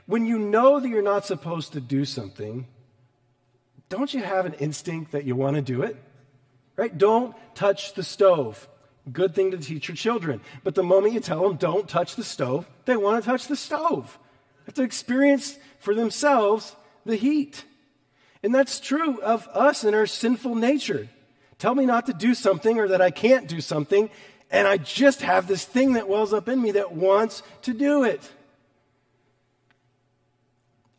When 0.07 0.25
you 0.25 0.39
know 0.39 0.81
that 0.81 0.89
you're 0.89 1.03
not 1.03 1.27
supposed 1.27 1.73
to 1.73 1.81
do 1.81 2.05
something, 2.05 2.67
don't 3.89 4.15
you 4.15 4.23
have 4.23 4.47
an 4.47 4.55
instinct 4.55 5.13
that 5.13 5.25
you 5.25 5.37
want 5.37 5.57
to 5.57 5.63
do 5.63 5.83
it? 5.83 5.97
Right? 6.77 6.97
Don't 6.97 7.35
touch 7.55 7.95
the 7.95 8.03
stove. 8.03 8.69
Good 9.11 9.35
thing 9.35 9.53
to 9.53 9.59
teach 9.59 9.89
your 9.89 9.97
children. 9.97 10.41
But 10.65 10.75
the 10.75 10.83
moment 10.83 11.15
you 11.15 11.21
tell 11.21 11.43
them 11.43 11.57
don't 11.57 11.89
touch 11.89 12.17
the 12.17 12.25
stove, 12.25 12.69
they 12.85 12.97
want 12.97 13.23
to 13.23 13.31
touch 13.31 13.47
the 13.47 13.57
stove. 13.57 14.19
They 14.59 14.71
have 14.71 14.75
to 14.75 14.83
experience 14.83 15.59
for 15.79 15.95
themselves 15.95 16.75
the 17.05 17.17
heat. 17.17 17.65
And 18.43 18.55
that's 18.55 18.81
true 18.81 19.21
of 19.21 19.49
us 19.49 19.85
and 19.85 19.95
our 19.95 20.07
sinful 20.07 20.55
nature. 20.55 21.09
Tell 21.59 21.75
me 21.75 21.87
not 21.87 22.07
to 22.07 22.13
do 22.13 22.35
something 22.35 22.79
or 22.79 22.89
that 22.89 23.01
I 23.01 23.11
can't 23.11 23.49
do 23.49 23.61
something, 23.61 24.11
and 24.51 24.69
I 24.69 24.77
just 24.77 25.23
have 25.23 25.47
this 25.47 25.65
thing 25.65 25.95
that 25.95 26.09
wells 26.09 26.33
up 26.33 26.49
in 26.49 26.61
me 26.61 26.73
that 26.73 26.93
wants 26.93 27.43
to 27.63 27.73
do 27.73 28.05
it. 28.05 28.31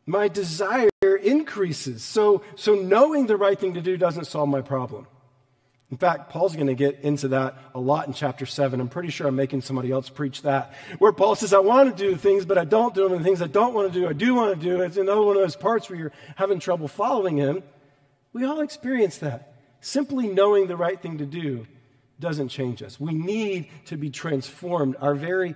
My 0.06 0.30
desire 0.30 0.90
increases. 1.02 2.04
So, 2.04 2.42
so 2.56 2.76
knowing 2.76 3.28
the 3.28 3.38
right 3.38 3.60
thing 3.60 3.74
to 3.76 3.82
do 3.82 3.98
doesn't 3.98 4.26
solve 4.26 4.50
my 4.50 4.62
problem. 4.62 5.08
In 5.90 5.98
fact, 5.98 6.30
Paul's 6.30 6.54
going 6.54 6.68
to 6.68 6.76
get 6.76 7.00
into 7.02 7.30
that 7.30 7.58
a 7.74 7.80
lot 7.80 8.08
in 8.08 8.14
chapter 8.14 8.46
7. 8.46 8.82
I'm 8.82 8.90
pretty 8.90 9.10
sure 9.10 9.28
I'm 9.28 9.38
making 9.38 9.62
somebody 9.62 9.90
else 9.90 10.10
preach 10.10 10.42
that. 10.42 10.74
Where 11.00 11.14
Paul 11.14 11.36
says, 11.36 11.54
I 11.54 11.60
want 11.60 11.96
to 11.96 12.10
do 12.10 12.18
things, 12.18 12.46
but 12.46 12.58
I 12.58 12.66
don't 12.66 12.94
do 12.94 13.04
them. 13.04 13.14
And 13.14 13.22
the 13.22 13.26
things 13.26 13.42
I 13.42 13.48
don't 13.48 13.74
want 13.74 13.94
to 13.94 14.00
do, 14.00 14.08
I 14.08 14.14
do 14.14 14.36
want 14.36 14.60
to 14.60 14.62
do. 14.62 14.82
It's 14.82 14.98
another 14.98 15.22
one 15.22 15.38
of 15.38 15.42
those 15.42 15.56
parts 15.56 15.90
where 15.90 15.98
you're 15.98 16.12
having 16.36 16.60
trouble 16.60 16.90
following 16.90 17.38
him. 17.38 17.64
We 18.34 18.44
all 18.44 18.60
experience 18.60 19.20
that. 19.20 19.54
Simply 19.80 20.28
knowing 20.28 20.68
the 20.68 20.76
right 20.76 21.02
thing 21.02 21.20
to 21.20 21.26
do 21.26 21.66
doesn't 22.20 22.50
change 22.50 22.84
us. 22.84 23.00
We 23.00 23.14
need 23.14 23.70
to 23.86 23.96
be 23.96 24.10
transformed. 24.10 24.98
Our 25.00 25.16
very 25.16 25.56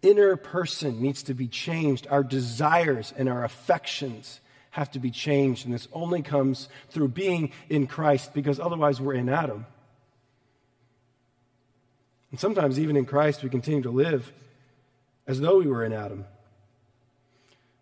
inner 0.00 0.36
person 0.36 1.02
needs 1.02 1.24
to 1.24 1.34
be 1.34 1.48
changed. 1.48 2.06
Our 2.08 2.22
desires 2.22 3.12
and 3.16 3.28
our 3.28 3.42
affections 3.42 4.40
have 4.76 4.90
to 4.90 4.98
be 4.98 5.10
changed. 5.10 5.64
And 5.64 5.74
this 5.74 5.88
only 5.90 6.20
comes 6.20 6.68
through 6.90 7.08
being 7.08 7.50
in 7.70 7.86
Christ 7.86 8.34
because 8.34 8.60
otherwise 8.60 9.00
we're 9.00 9.14
in 9.14 9.30
Adam. 9.30 9.64
And 12.30 12.38
sometimes, 12.38 12.78
even 12.78 12.94
in 12.94 13.06
Christ, 13.06 13.42
we 13.42 13.48
continue 13.48 13.82
to 13.84 13.90
live 13.90 14.30
as 15.26 15.40
though 15.40 15.60
we 15.60 15.66
were 15.66 15.82
in 15.82 15.94
Adam. 15.94 16.26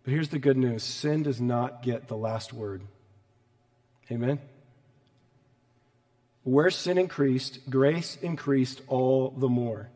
But 0.05 0.13
here's 0.13 0.29
the 0.29 0.39
good 0.39 0.55
news 0.55 0.83
sin 0.83 1.23
does 1.23 1.41
not 1.41 1.83
get 1.83 2.07
the 2.07 2.15
last 2.15 2.53
word. 2.53 2.81
Amen? 4.09 4.39
Where 6.43 6.69
sin 6.69 6.97
increased, 6.97 7.69
grace 7.69 8.17
increased 8.21 8.81
all 8.87 9.31
the 9.31 9.49
more. 9.49 9.89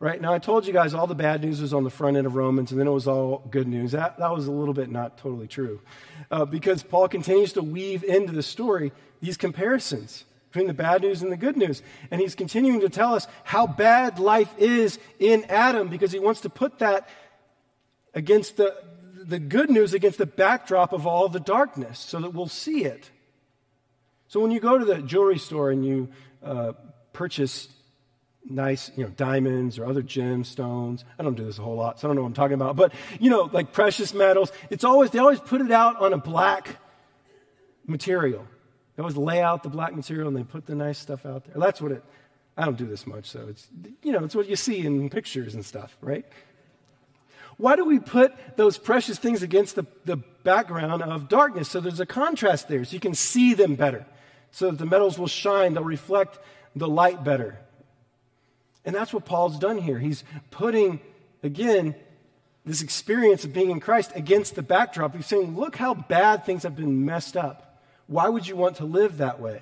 Right? 0.00 0.20
Now, 0.20 0.32
I 0.32 0.38
told 0.38 0.64
you 0.64 0.72
guys 0.72 0.94
all 0.94 1.08
the 1.08 1.14
bad 1.16 1.42
news 1.42 1.60
was 1.60 1.74
on 1.74 1.82
the 1.82 1.90
front 1.90 2.16
end 2.16 2.26
of 2.26 2.36
Romans, 2.36 2.70
and 2.70 2.78
then 2.78 2.86
it 2.86 2.92
was 2.92 3.08
all 3.08 3.44
good 3.50 3.66
news. 3.66 3.92
That, 3.92 4.16
that 4.18 4.32
was 4.32 4.46
a 4.46 4.52
little 4.52 4.74
bit 4.74 4.90
not 4.90 5.18
totally 5.18 5.48
true. 5.48 5.80
Uh, 6.30 6.44
because 6.44 6.84
Paul 6.84 7.08
continues 7.08 7.54
to 7.54 7.62
weave 7.62 8.04
into 8.04 8.32
the 8.32 8.42
story 8.42 8.92
these 9.20 9.36
comparisons 9.36 10.24
between 10.50 10.68
the 10.68 10.74
bad 10.74 11.02
news 11.02 11.22
and 11.22 11.32
the 11.32 11.36
good 11.36 11.56
news. 11.56 11.82
And 12.12 12.20
he's 12.20 12.36
continuing 12.36 12.80
to 12.80 12.88
tell 12.88 13.14
us 13.14 13.26
how 13.42 13.66
bad 13.66 14.20
life 14.20 14.52
is 14.56 15.00
in 15.18 15.44
Adam 15.48 15.88
because 15.88 16.12
he 16.12 16.20
wants 16.20 16.42
to 16.42 16.50
put 16.50 16.78
that 16.78 17.08
against 18.14 18.56
the, 18.56 18.76
the 19.16 19.40
good 19.40 19.68
news 19.68 19.94
against 19.94 20.18
the 20.18 20.26
backdrop 20.26 20.92
of 20.92 21.08
all 21.08 21.28
the 21.28 21.40
darkness 21.40 21.98
so 21.98 22.20
that 22.20 22.32
we'll 22.32 22.46
see 22.46 22.84
it. 22.84 23.10
So 24.28 24.40
when 24.40 24.52
you 24.52 24.60
go 24.60 24.78
to 24.78 24.84
the 24.84 25.02
jewelry 25.02 25.38
store 25.38 25.70
and 25.70 25.84
you 25.84 26.08
uh, 26.42 26.72
purchase 27.12 27.68
nice, 28.48 28.90
you 28.96 29.04
know, 29.04 29.10
diamonds 29.10 29.78
or 29.78 29.86
other 29.86 30.02
gemstones. 30.02 31.04
I 31.18 31.22
don't 31.22 31.36
do 31.36 31.44
this 31.44 31.58
a 31.58 31.62
whole 31.62 31.76
lot, 31.76 32.00
so 32.00 32.06
I 32.06 32.08
don't 32.08 32.16
know 32.16 32.22
what 32.22 32.28
I'm 32.28 32.34
talking 32.34 32.54
about. 32.54 32.76
But, 32.76 32.92
you 33.20 33.30
know, 33.30 33.48
like 33.52 33.72
precious 33.72 34.14
metals, 34.14 34.50
it's 34.70 34.84
always, 34.84 35.10
they 35.10 35.18
always 35.18 35.40
put 35.40 35.60
it 35.60 35.70
out 35.70 36.00
on 36.00 36.12
a 36.12 36.18
black 36.18 36.76
material. 37.86 38.46
They 38.96 39.02
always 39.02 39.16
lay 39.16 39.40
out 39.42 39.62
the 39.62 39.68
black 39.68 39.94
material 39.94 40.28
and 40.28 40.36
they 40.36 40.44
put 40.44 40.66
the 40.66 40.74
nice 40.74 40.98
stuff 40.98 41.24
out 41.26 41.44
there. 41.44 41.54
That's 41.56 41.80
what 41.80 41.92
it, 41.92 42.04
I 42.56 42.64
don't 42.64 42.76
do 42.76 42.86
this 42.86 43.06
much, 43.06 43.26
so 43.26 43.46
it's, 43.48 43.68
you 44.02 44.12
know, 44.12 44.24
it's 44.24 44.34
what 44.34 44.48
you 44.48 44.56
see 44.56 44.84
in 44.84 45.08
pictures 45.10 45.54
and 45.54 45.64
stuff, 45.64 45.96
right? 46.00 46.24
Why 47.56 47.76
do 47.76 47.84
we 47.84 47.98
put 47.98 48.34
those 48.56 48.78
precious 48.78 49.18
things 49.18 49.42
against 49.42 49.74
the, 49.74 49.86
the 50.04 50.16
background 50.16 51.02
of 51.02 51.28
darkness? 51.28 51.68
So 51.68 51.80
there's 51.80 52.00
a 52.00 52.06
contrast 52.06 52.68
there, 52.68 52.84
so 52.84 52.94
you 52.94 53.00
can 53.00 53.14
see 53.14 53.54
them 53.54 53.74
better. 53.74 54.06
So 54.50 54.70
that 54.70 54.78
the 54.78 54.86
metals 54.86 55.18
will 55.18 55.28
shine, 55.28 55.74
they'll 55.74 55.84
reflect 55.84 56.38
the 56.74 56.88
light 56.88 57.22
better. 57.22 57.58
And 58.88 58.96
that's 58.96 59.12
what 59.12 59.26
Paul's 59.26 59.58
done 59.58 59.76
here. 59.76 59.98
He's 59.98 60.24
putting, 60.50 61.00
again, 61.42 61.94
this 62.64 62.80
experience 62.80 63.44
of 63.44 63.52
being 63.52 63.70
in 63.70 63.80
Christ 63.80 64.12
against 64.14 64.54
the 64.54 64.62
backdrop. 64.62 65.14
He's 65.14 65.26
saying, 65.26 65.58
look 65.58 65.76
how 65.76 65.92
bad 65.92 66.46
things 66.46 66.62
have 66.62 66.74
been 66.74 67.04
messed 67.04 67.36
up. 67.36 67.82
Why 68.06 68.30
would 68.30 68.48
you 68.48 68.56
want 68.56 68.76
to 68.76 68.86
live 68.86 69.18
that 69.18 69.40
way? 69.40 69.60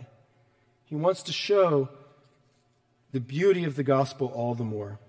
He 0.85 0.95
wants 0.95 1.25
to 1.25 1.33
show 1.33 1.89
the 3.11 3.19
beauty 3.19 3.65
of 3.65 3.75
the 3.75 3.83
gospel 3.83 4.29
all 4.29 4.55
the 4.55 4.63
more. 4.63 5.01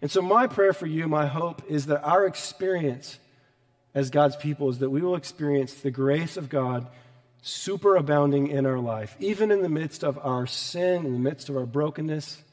And 0.00 0.12
so, 0.12 0.22
my 0.22 0.46
prayer 0.46 0.72
for 0.72 0.86
you, 0.86 1.08
my 1.08 1.26
hope, 1.26 1.68
is 1.68 1.86
that 1.86 2.04
our 2.04 2.24
experience 2.24 3.18
as 3.96 4.10
God's 4.10 4.36
people 4.36 4.70
is 4.70 4.78
that 4.78 4.90
we 4.90 5.00
will 5.00 5.16
experience 5.16 5.74
the 5.74 5.90
grace 5.90 6.36
of 6.36 6.48
God 6.48 6.86
superabounding 7.42 8.48
in 8.48 8.64
our 8.64 8.78
life, 8.78 9.16
even 9.18 9.50
in 9.50 9.62
the 9.62 9.68
midst 9.68 10.04
of 10.04 10.20
our 10.22 10.46
sin, 10.46 11.04
in 11.04 11.12
the 11.12 11.18
midst 11.18 11.48
of 11.48 11.56
our 11.56 11.66
brokenness 11.66 12.44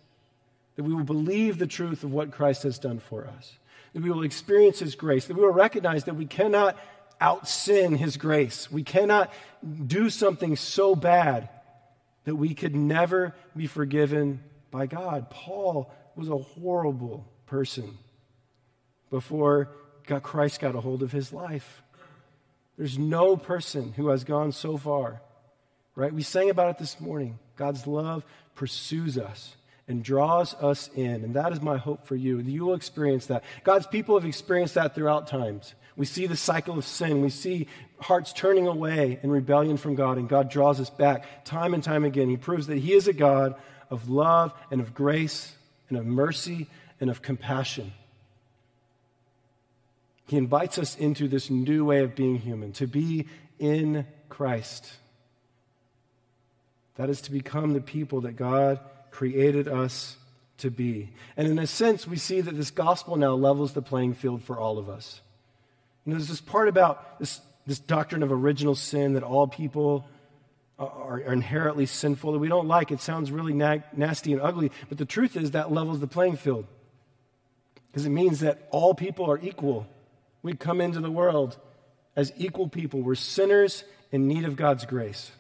that 0.76 0.84
we 0.84 0.94
will 0.94 1.04
believe 1.04 1.58
the 1.58 1.68
truth 1.68 2.04
of 2.04 2.12
what 2.12 2.32
Christ 2.32 2.64
has 2.64 2.80
done 2.80 3.00
for 3.00 3.28
us, 3.28 3.54
that 3.94 4.02
we 4.04 4.10
will 4.10 4.24
experience 4.24 4.80
His 4.80 4.96
grace, 4.96 5.26
that 5.28 5.36
we 5.36 5.44
will 5.44 5.54
recognize 5.54 6.06
that 6.06 6.16
we 6.16 6.26
cannot 6.26 6.78
out 7.22 7.48
sin 7.48 7.96
His 7.96 8.18
grace. 8.18 8.72
We 8.72 8.84
cannot 8.84 9.32
do 9.86 10.10
something 10.10 10.56
so 10.56 10.96
bad 10.96 11.50
that 12.26 12.36
we 12.36 12.54
could 12.54 12.76
never 12.76 13.36
be 13.56 13.68
forgiven 13.68 14.42
by 14.72 14.88
God. 14.88 15.30
Paul 15.30 15.92
was 16.16 16.30
a 16.30 16.38
horrible 16.38 17.28
person 17.46 17.98
before 19.10 19.70
God, 20.08 20.24
Christ 20.24 20.60
got 20.60 20.76
a 20.76 20.82
hold 20.82 21.04
of 21.04 21.12
his 21.12 21.32
life. 21.32 21.82
There's 22.78 22.98
no 22.98 23.38
person 23.38 23.94
who 23.96 24.08
has 24.10 24.24
gone 24.24 24.52
so 24.52 24.78
far, 24.78 25.22
right? 25.96 26.14
We 26.14 26.24
sang 26.24 26.50
about 26.50 26.72
it 26.72 26.78
this 26.80 27.00
morning. 27.00 27.38
God's 27.56 27.86
love 27.86 28.26
pursues 28.56 29.18
us 29.18 29.56
and 29.88 30.04
draws 30.04 30.54
us 30.56 30.90
in. 30.96 31.24
And 31.24 31.34
that 31.36 31.52
is 31.52 31.62
my 31.62 31.78
hope 31.78 32.08
for 32.08 32.16
you. 32.16 32.40
You 32.40 32.66
will 32.66 32.74
experience 32.74 33.28
that. 33.28 33.44
God's 33.64 33.88
people 33.88 34.16
have 34.18 34.28
experienced 34.28 34.76
that 34.76 34.96
throughout 34.96 35.28
times. 35.28 35.74
We 35.96 36.06
see 36.06 36.26
the 36.26 36.38
cycle 36.38 36.78
of 36.78 36.86
sin. 36.86 37.22
We 37.22 37.30
see 37.30 37.68
hearts 38.00 38.34
turning 38.34 38.68
away 38.68 39.20
in 39.22 39.30
rebellion 39.30 39.78
from 39.78 39.96
God, 39.96 40.18
and 40.18 40.28
God 40.28 40.50
draws 40.50 40.80
us 40.80 40.90
back 40.90 41.46
time 41.46 41.74
and 41.74 41.84
time 41.84 42.04
again. 42.04 42.30
He 42.30 42.38
proves 42.38 42.68
that 42.68 42.78
He 42.78 42.94
is 42.94 43.08
a 43.08 43.14
God 43.14 43.56
of 43.90 44.10
love 44.10 44.54
and 44.72 44.82
of 44.82 44.94
grace 44.94 45.54
and 45.90 45.98
of 45.98 46.06
mercy 46.06 46.68
and 47.00 47.10
of 47.10 47.22
compassion. 47.22 47.94
He 50.28 50.38
invites 50.38 50.80
us 50.80 50.96
into 50.96 51.28
this 51.28 51.50
new 51.50 51.86
way 51.86 52.00
of 52.00 52.16
being 52.16 52.40
human, 52.40 52.72
to 52.74 52.88
be 52.88 53.28
in 53.60 54.08
Christ. 54.30 54.92
That 56.96 57.10
is 57.10 57.22
to 57.22 57.32
become 57.32 57.74
the 57.74 57.82
people 57.82 58.22
that 58.22 58.36
God 58.36 58.80
created 59.14 59.68
us 59.68 60.18
to 60.58 60.70
be. 60.70 61.10
And 61.38 61.48
in 61.48 61.60
a 61.60 61.68
sense, 61.68 62.06
we 62.08 62.18
see 62.18 62.42
that 62.42 62.56
this 62.56 62.72
gospel 62.72 63.16
now 63.16 63.34
levels 63.34 63.74
the 63.74 63.82
playing 63.82 64.16
field 64.16 64.44
for 64.44 64.58
all 64.58 64.78
of 64.78 64.90
us. 64.90 65.22
You 66.06 66.12
know, 66.12 66.18
there's 66.18 66.28
this 66.28 66.42
part 66.42 66.68
about 66.68 67.20
this, 67.20 67.40
this 67.66 67.80
doctrine 67.80 68.24
of 68.24 68.32
original 68.32 68.76
sin 68.76 69.14
that 69.14 69.24
all 69.24 69.48
people 69.48 70.08
are, 70.78 71.24
are 71.26 71.34
inherently 71.34 71.86
sinful 71.86 72.34
that 72.34 72.40
we 72.40 72.50
don't 72.50 72.68
like. 72.68 72.92
It 72.92 73.00
sounds 73.00 73.32
really 73.32 73.54
na- 73.54 73.78
nasty 73.96 74.34
and 74.34 74.42
ugly, 74.42 74.72
but 74.90 74.98
the 74.98 75.06
truth 75.06 75.38
is 75.38 75.52
that 75.52 75.72
levels 75.72 76.00
the 76.00 76.08
playing 76.08 76.36
field. 76.36 76.66
Because 77.92 78.06
it 78.06 78.10
means 78.10 78.40
that 78.40 78.68
all 78.72 78.94
people 78.94 79.30
are 79.30 79.40
equal 79.40 79.88
we 80.44 80.54
come 80.54 80.82
into 80.82 81.00
the 81.00 81.10
world 81.10 81.58
as 82.16 82.32
equal 82.38 82.68
people. 82.68 83.02
We're 83.02 83.16
sinners 83.16 83.86
in 84.12 84.28
need 84.28 84.44
of 84.44 84.56
God's 84.56 84.86
grace. 84.86 85.32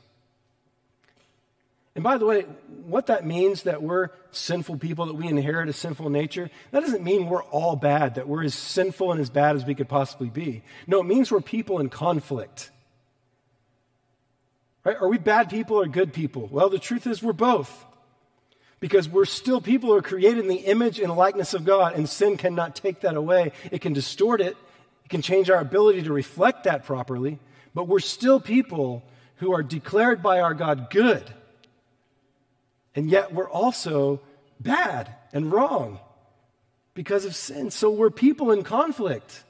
And 1.95 2.03
by 2.03 2.17
the 2.17 2.25
way, 2.25 2.41
what 2.85 3.07
that 3.07 3.25
means 3.25 3.63
that 3.63 3.83
we're 3.83 4.09
sinful 4.31 4.77
people, 4.77 5.05
that 5.05 5.13
we 5.13 5.27
inherit 5.27 5.69
a 5.69 5.73
sinful 5.73 6.09
nature, 6.09 6.49
that 6.71 6.79
doesn't 6.79 7.03
mean 7.03 7.27
we're 7.27 7.43
all 7.43 7.75
bad, 7.75 8.15
that 8.15 8.27
we're 8.27 8.43
as 8.43 8.55
sinful 8.55 9.11
and 9.11 9.21
as 9.21 9.29
bad 9.29 9.55
as 9.55 9.65
we 9.65 9.75
could 9.75 9.87
possibly 9.87 10.29
be. 10.29 10.63
No, 10.87 10.99
it 11.01 11.05
means 11.05 11.31
we're 11.31 11.41
people 11.41 11.79
in 11.79 11.89
conflict. 11.89 12.71
Right? 14.83 14.97
Are 14.99 15.07
we 15.07 15.19
bad 15.19 15.49
people 15.49 15.77
or 15.77 15.85
good 15.85 16.13
people? 16.13 16.47
Well, 16.51 16.69
the 16.69 16.79
truth 16.79 17.05
is 17.05 17.21
we're 17.21 17.31
both. 17.31 17.85
Because 18.79 19.07
we're 19.07 19.25
still 19.25 19.61
people 19.61 19.89
who 19.89 19.95
are 19.95 20.01
created 20.01 20.39
in 20.39 20.47
the 20.49 20.55
image 20.55 20.99
and 20.99 21.15
likeness 21.15 21.53
of 21.53 21.63
God, 21.63 21.95
and 21.95 22.09
sin 22.09 22.37
cannot 22.37 22.75
take 22.75 23.01
that 23.01 23.15
away. 23.15 23.53
It 23.71 23.81
can 23.81 23.93
distort 23.93 24.41
it, 24.41 24.57
it 25.05 25.09
can 25.09 25.21
change 25.21 25.49
our 25.49 25.59
ability 25.59 26.01
to 26.03 26.11
reflect 26.11 26.63
that 26.63 26.85
properly, 26.85 27.39
but 27.75 27.87
we're 27.87 27.99
still 27.99 28.39
people 28.41 29.03
who 29.37 29.53
are 29.53 29.63
declared 29.63 30.23
by 30.23 30.41
our 30.41 30.53
God 30.53 30.89
good 30.89 31.31
and 32.95 33.09
yet 33.09 33.33
we're 33.33 33.49
also 33.49 34.21
bad 34.59 35.13
and 35.31 35.51
wrong 35.51 35.99
because 36.93 37.25
of 37.25 37.35
sin. 37.35 37.71
So 37.71 37.89
we're 37.89 38.09
people 38.09 38.51
in 38.51 38.63
conflict. 38.63 39.43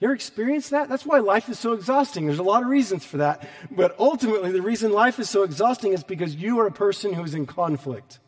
You 0.00 0.08
ever 0.08 0.14
experienced 0.14 0.70
that? 0.70 0.88
That's 0.88 1.06
why 1.06 1.20
life 1.20 1.48
is 1.48 1.58
so 1.58 1.72
exhausting. 1.72 2.26
There's 2.26 2.40
a 2.40 2.42
lot 2.42 2.62
of 2.62 2.68
reasons 2.68 3.04
for 3.04 3.18
that. 3.18 3.48
But 3.70 3.94
ultimately, 3.98 4.50
the 4.50 4.60
reason 4.60 4.92
life 4.92 5.18
is 5.18 5.30
so 5.30 5.44
exhausting 5.44 5.92
is 5.92 6.02
because 6.02 6.34
you 6.34 6.58
are 6.60 6.66
a 6.66 6.72
person 6.72 7.12
who 7.12 7.22
is 7.22 7.34
in 7.34 7.46
conflict. 7.46 8.18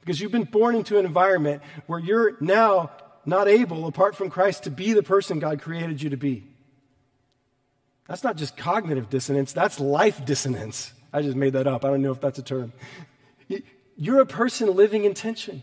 Because 0.00 0.20
you've 0.20 0.32
been 0.32 0.44
born 0.44 0.76
into 0.76 0.98
an 0.98 1.06
environment 1.06 1.62
where 1.86 1.98
you're 1.98 2.36
now 2.40 2.90
not 3.24 3.48
able, 3.48 3.86
apart 3.86 4.16
from 4.16 4.30
Christ, 4.30 4.64
to 4.64 4.70
be 4.70 4.92
the 4.92 5.02
person 5.02 5.38
God 5.38 5.60
created 5.60 6.00
you 6.02 6.10
to 6.10 6.16
be. 6.16 6.44
That's 8.06 8.24
not 8.24 8.36
just 8.36 8.56
cognitive 8.56 9.08
dissonance, 9.08 9.52
that's 9.52 9.78
life 9.78 10.24
dissonance. 10.24 10.92
I 11.12 11.22
just 11.22 11.36
made 11.36 11.54
that 11.54 11.66
up. 11.66 11.84
I 11.84 11.88
don't 11.88 12.02
know 12.02 12.12
if 12.12 12.20
that's 12.20 12.38
a 12.38 12.42
term. 12.42 12.72
You're 13.96 14.20
a 14.20 14.26
person 14.26 14.74
living 14.74 15.04
in 15.04 15.14
tension 15.14 15.62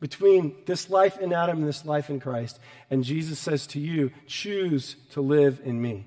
between 0.00 0.54
this 0.66 0.90
life 0.90 1.18
in 1.18 1.32
Adam 1.32 1.58
and 1.58 1.68
this 1.68 1.84
life 1.84 2.10
in 2.10 2.20
Christ. 2.20 2.58
And 2.90 3.04
Jesus 3.04 3.38
says 3.38 3.66
to 3.68 3.78
you, 3.78 4.10
choose 4.26 4.96
to 5.12 5.20
live 5.20 5.60
in 5.64 5.80
me. 5.80 6.06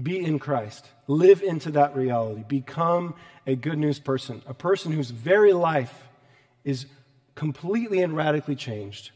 Be 0.00 0.22
in 0.22 0.38
Christ. 0.38 0.86
Live 1.06 1.42
into 1.42 1.70
that 1.72 1.96
reality. 1.96 2.44
Become 2.46 3.14
a 3.46 3.54
good 3.54 3.78
news 3.78 3.98
person, 3.98 4.42
a 4.46 4.54
person 4.54 4.92
whose 4.92 5.10
very 5.10 5.52
life 5.52 6.06
is 6.62 6.86
completely 7.34 8.02
and 8.02 8.16
radically 8.16 8.56
changed 8.56 9.12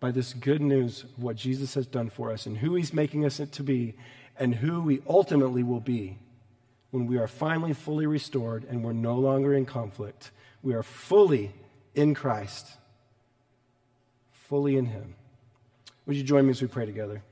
by 0.00 0.10
this 0.10 0.34
good 0.34 0.60
news 0.60 1.04
of 1.04 1.22
what 1.22 1.36
Jesus 1.36 1.74
has 1.74 1.86
done 1.86 2.10
for 2.10 2.32
us 2.32 2.46
and 2.46 2.56
who 2.56 2.74
he's 2.74 2.92
making 2.92 3.24
us 3.24 3.40
to 3.52 3.62
be 3.62 3.94
and 4.38 4.54
who 4.56 4.80
we 4.80 5.00
ultimately 5.08 5.62
will 5.62 5.80
be 5.80 6.18
when 6.92 7.06
we 7.06 7.18
are 7.18 7.26
finally 7.26 7.72
fully 7.72 8.06
restored 8.06 8.64
and 8.68 8.84
we're 8.84 8.92
no 8.92 9.16
longer 9.16 9.54
in 9.54 9.66
conflict. 9.66 10.30
We 10.62 10.74
are 10.74 10.82
fully 10.82 11.50
in 11.94 12.14
Christ, 12.14 12.68
fully 14.30 14.76
in 14.76 14.86
Him. 14.86 15.14
Would 16.06 16.16
you 16.16 16.22
join 16.22 16.44
me 16.44 16.50
as 16.50 16.60
we 16.60 16.68
pray 16.68 16.86
together? 16.86 17.22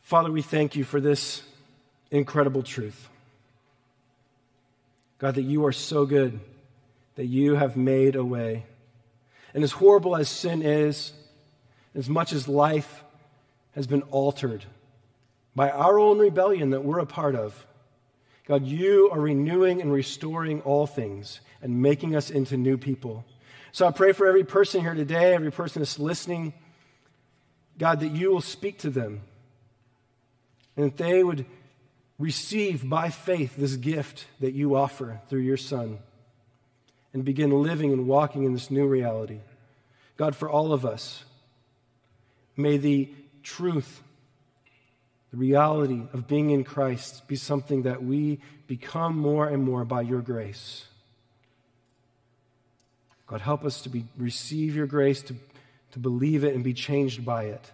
Father, 0.00 0.32
we 0.32 0.42
thank 0.42 0.74
you 0.74 0.84
for 0.84 1.00
this 1.00 1.42
incredible 2.10 2.62
truth. 2.62 3.08
God, 5.18 5.34
that 5.34 5.42
you 5.42 5.66
are 5.66 5.72
so 5.72 6.06
good, 6.06 6.40
that 7.16 7.26
you 7.26 7.56
have 7.56 7.76
made 7.76 8.16
a 8.16 8.24
way. 8.24 8.64
And 9.52 9.62
as 9.62 9.72
horrible 9.72 10.16
as 10.16 10.30
sin 10.30 10.62
is, 10.62 11.12
as 11.94 12.08
much 12.08 12.32
as 12.32 12.48
life 12.48 13.04
has 13.74 13.86
been 13.86 14.02
altered 14.02 14.64
by 15.54 15.70
our 15.70 15.98
own 15.98 16.18
rebellion 16.18 16.70
that 16.70 16.84
we're 16.84 17.00
a 17.00 17.06
part 17.06 17.34
of, 17.34 17.66
God, 18.48 18.66
you 18.66 19.10
are 19.12 19.20
renewing 19.20 19.82
and 19.82 19.92
restoring 19.92 20.62
all 20.62 20.86
things 20.86 21.40
and 21.60 21.82
making 21.82 22.16
us 22.16 22.30
into 22.30 22.56
new 22.56 22.78
people. 22.78 23.26
So 23.72 23.86
I 23.86 23.90
pray 23.90 24.12
for 24.12 24.26
every 24.26 24.42
person 24.44 24.80
here 24.80 24.94
today, 24.94 25.34
every 25.34 25.52
person 25.52 25.82
that's 25.82 25.98
listening, 25.98 26.54
God, 27.76 28.00
that 28.00 28.08
you 28.08 28.30
will 28.30 28.40
speak 28.40 28.78
to 28.80 28.90
them 28.90 29.20
and 30.76 30.86
that 30.86 30.96
they 30.96 31.22
would 31.22 31.44
receive 32.18 32.88
by 32.88 33.10
faith 33.10 33.54
this 33.56 33.76
gift 33.76 34.26
that 34.40 34.54
you 34.54 34.74
offer 34.74 35.20
through 35.28 35.40
your 35.40 35.58
Son 35.58 35.98
and 37.12 37.24
begin 37.24 37.50
living 37.50 37.92
and 37.92 38.06
walking 38.06 38.44
in 38.44 38.54
this 38.54 38.70
new 38.70 38.86
reality. 38.86 39.40
God, 40.16 40.34
for 40.34 40.48
all 40.48 40.72
of 40.72 40.86
us, 40.86 41.24
may 42.56 42.78
the 42.78 43.12
truth 43.42 44.02
the 45.30 45.36
reality 45.36 46.02
of 46.12 46.26
being 46.26 46.50
in 46.50 46.64
Christ 46.64 47.28
be 47.28 47.36
something 47.36 47.82
that 47.82 48.02
we 48.02 48.40
become 48.66 49.16
more 49.16 49.46
and 49.46 49.62
more 49.62 49.84
by 49.84 50.02
your 50.02 50.20
grace. 50.20 50.86
God, 53.26 53.42
help 53.42 53.64
us 53.64 53.82
to 53.82 53.90
be, 53.90 54.06
receive 54.16 54.74
your 54.74 54.86
grace, 54.86 55.20
to, 55.22 55.34
to 55.92 55.98
believe 55.98 56.44
it, 56.44 56.54
and 56.54 56.64
be 56.64 56.72
changed 56.72 57.24
by 57.24 57.44
it. 57.44 57.72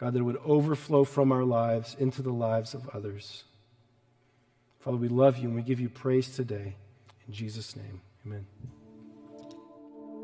God, 0.00 0.14
that 0.14 0.20
it 0.20 0.22
would 0.22 0.40
overflow 0.44 1.04
from 1.04 1.32
our 1.32 1.44
lives 1.44 1.96
into 1.98 2.22
the 2.22 2.32
lives 2.32 2.72
of 2.72 2.88
others. 2.90 3.44
Father, 4.80 4.96
we 4.96 5.08
love 5.08 5.36
you 5.36 5.48
and 5.48 5.54
we 5.54 5.62
give 5.62 5.80
you 5.80 5.88
praise 5.88 6.34
today. 6.34 6.76
In 7.26 7.34
Jesus' 7.34 7.76
name, 7.76 8.00
amen. 8.24 8.46